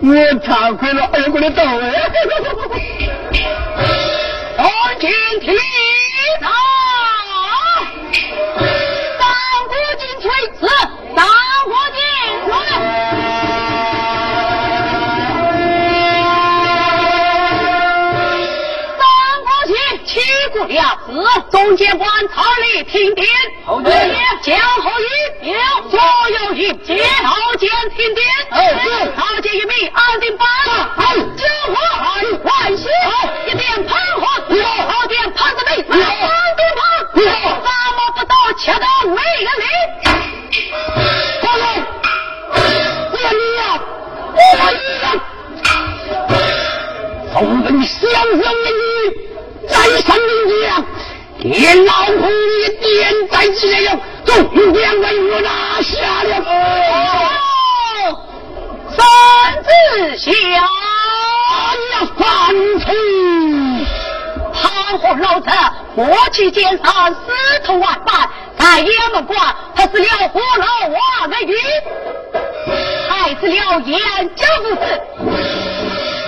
[0.00, 0.08] 我
[0.40, 1.92] 惭愧了，哎呀，我 的头哎！
[4.56, 4.64] 总
[5.00, 5.10] 军
[5.40, 5.52] 听
[6.40, 6.48] 到，
[9.18, 9.22] 三
[9.66, 10.62] 国进退是
[11.16, 11.18] 三
[11.64, 11.98] 国进
[12.44, 12.48] 退。
[18.98, 19.02] 三
[19.42, 19.70] 国起，
[20.06, 20.12] 七
[20.52, 21.10] 国了子，
[21.50, 23.26] 中间官查理停电，
[23.66, 23.92] 后殿
[24.42, 25.58] 将后一了，
[25.90, 25.98] 左
[26.30, 26.94] 右一接
[27.24, 28.24] 刀剑停电，
[29.16, 30.46] 刀剑一名安定班，
[31.36, 31.74] 救火
[38.64, 39.64] 且到没人来。
[41.42, 41.62] 公公，
[43.12, 43.76] 我要你呀、啊，
[44.38, 45.06] 我一样，
[47.30, 47.36] 从
[47.84, 48.42] 相的
[48.80, 48.82] 你，
[49.68, 50.70] 战上的你样，
[51.40, 52.16] 连，老虎
[52.62, 52.82] 也点
[53.30, 54.30] 在几年用，
[54.72, 56.30] 将我拿下了。
[58.88, 58.98] 三
[59.62, 59.68] 字
[60.16, 60.64] 响，你要。
[64.54, 65.50] 潘洪老子
[65.94, 67.16] 过去见杀，死
[67.64, 68.28] 头万般，
[68.58, 69.38] 在雁门关，
[69.74, 71.54] 他是了活老王的云，
[73.08, 75.00] 还是了燕家父子，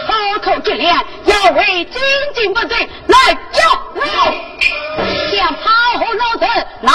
[0.07, 0.13] 口
[0.43, 0.95] 口之言
[1.25, 2.03] 要为精
[2.35, 2.77] 进不罪
[3.07, 3.63] 来交
[3.95, 4.01] 我，
[5.33, 6.45] 将潘洪老子
[6.81, 6.93] 拿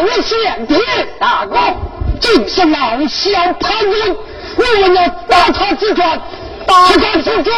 [0.00, 0.78] 我先爹
[1.18, 1.56] 大哥，
[2.20, 4.16] 竟是老小潘军，
[4.56, 6.20] 我们要打他之转，
[6.66, 7.50] 打他之主，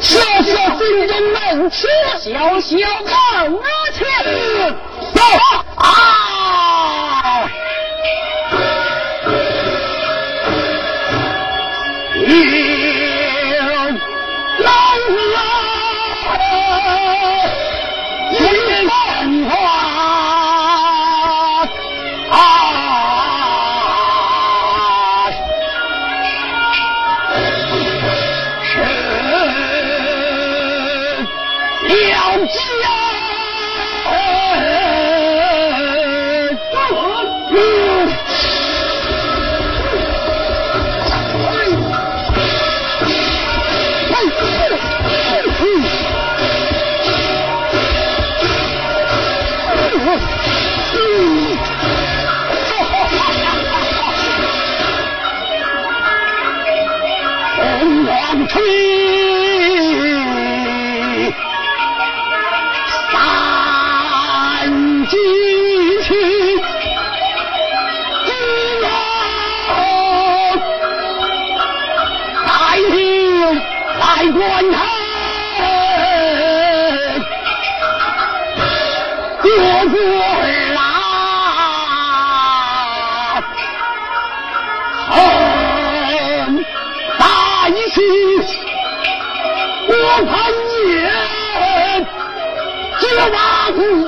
[0.00, 1.86] 小小心中门气，
[2.18, 2.30] 小
[2.60, 2.76] 小
[3.48, 3.60] 门
[3.92, 4.04] 气，
[5.14, 5.20] 走
[5.76, 5.84] 啊！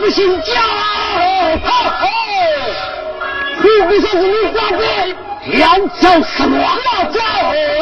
[0.01, 0.55] 不姓家，
[1.65, 2.07] 好好，
[3.59, 4.83] 你不说是你家的？
[5.59, 5.63] 要
[6.01, 6.57] 走什么？
[6.59, 6.67] 要
[7.11, 7.21] 走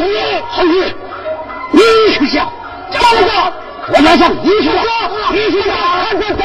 [0.01, 0.05] 你，
[0.49, 0.75] 好你，
[1.73, 1.81] 你
[2.19, 2.47] 去想，
[2.91, 3.31] 走不走？
[3.89, 4.79] 我马上你去走，
[5.33, 5.71] 你去走，
[6.13, 6.43] 走走走，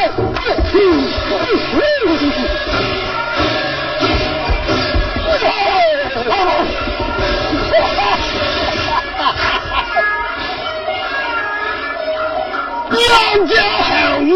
[12.92, 14.36] 嗯娘家好娘。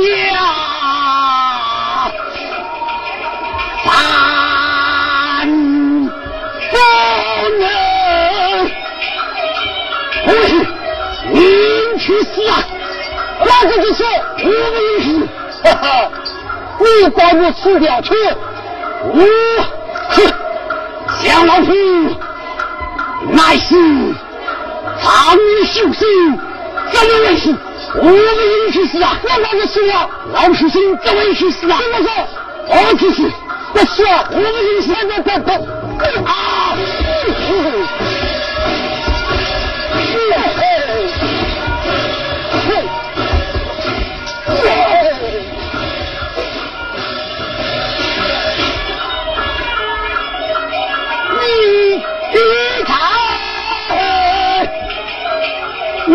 [3.83, 5.45] 三
[6.71, 6.73] 不
[7.59, 7.63] 能，
[10.25, 10.49] 不是
[11.31, 11.35] 你
[11.99, 12.63] 去死啊！
[13.43, 13.99] 那个就是
[14.37, 15.07] 我们是，
[15.63, 15.85] 哈哈！
[16.79, 18.13] 你把我死掉去，
[19.03, 19.15] 我
[20.09, 20.15] 哼！
[21.21, 21.67] 小老虎
[23.31, 23.75] 乃是
[25.01, 26.07] 长于修行，
[26.91, 27.53] 怎么回事？
[27.97, 28.13] 我们
[28.65, 29.17] 允许死啊！
[29.23, 31.79] 那那个死了，老实心怎么允许死啊？
[31.79, 32.11] 怎么说？
[32.67, 33.21] 我只是。
[33.73, 35.55] 我说，我们现在在等
[36.25, 36.29] 啊！
[51.37, 52.01] 你
[52.33, 52.39] 离
[52.85, 52.93] 开，
[56.07, 56.13] 我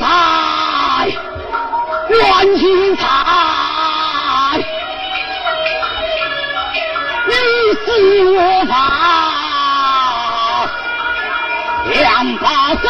[0.00, 0.33] 在
[2.14, 3.02] 关心他。
[8.36, 8.72] 我把
[11.90, 12.88] 两把刀，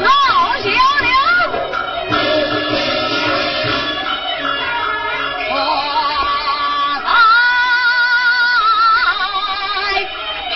[0.00, 0.06] 老
[0.58, 0.64] 小
[1.00, 1.10] 娘，
[5.50, 5.52] 我
[7.04, 7.08] 在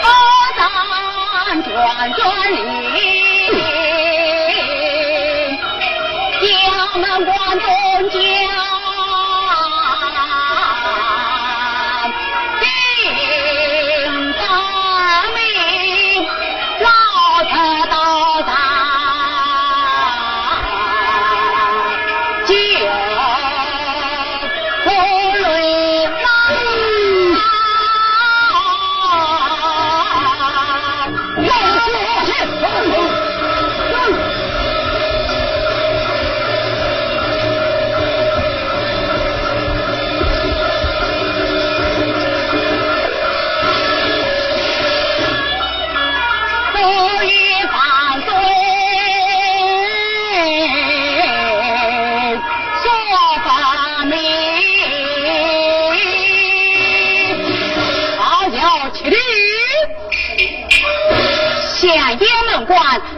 [0.00, 0.04] 车
[0.56, 0.60] 站
[1.62, 1.66] 转
[2.12, 2.18] 转
[2.52, 2.56] 里，
[7.24, 7.85] 关东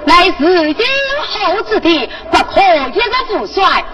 [0.08, 0.86] 乃是殷
[1.28, 3.84] 后之地，不可一日父帅。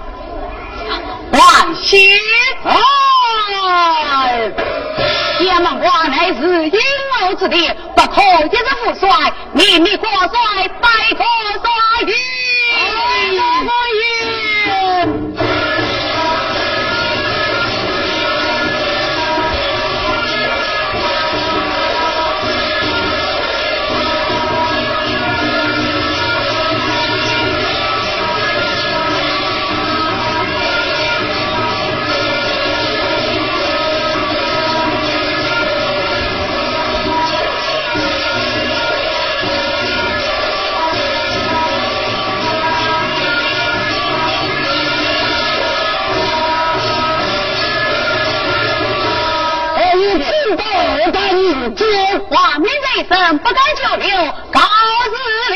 [1.33, 2.09] 万幸！
[2.63, 4.49] 哎，
[5.41, 6.81] 剑门关乃是殷
[7.19, 9.09] 后之地，不可一日父帅。
[9.55, 11.27] 秘密国帅，拜国
[11.61, 12.05] 帅
[51.13, 52.19] 爷。
[52.31, 54.09] 话明人生，不敢久留，
[54.51, 55.55] 告辞了。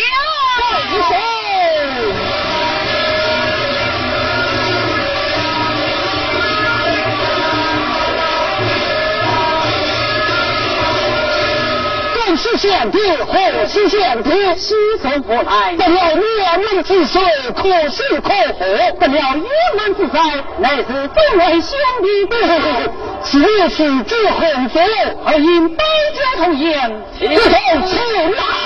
[12.15, 14.31] 正是贤弟，何是贤弟？
[14.57, 15.75] 西从何来？
[15.77, 16.25] 得了灭
[16.59, 17.23] 门之水，
[17.57, 18.29] 可喜可
[18.59, 20.21] 贺；得了一门之灾，
[20.59, 21.71] 乃是众位兄
[22.03, 22.27] 弟
[23.29, 23.69] 的。
[23.69, 24.81] 此事之后所，
[25.27, 25.85] 而因百
[26.15, 27.35] 家同言，此后
[27.87, 27.97] 此
[28.35, 28.58] 来。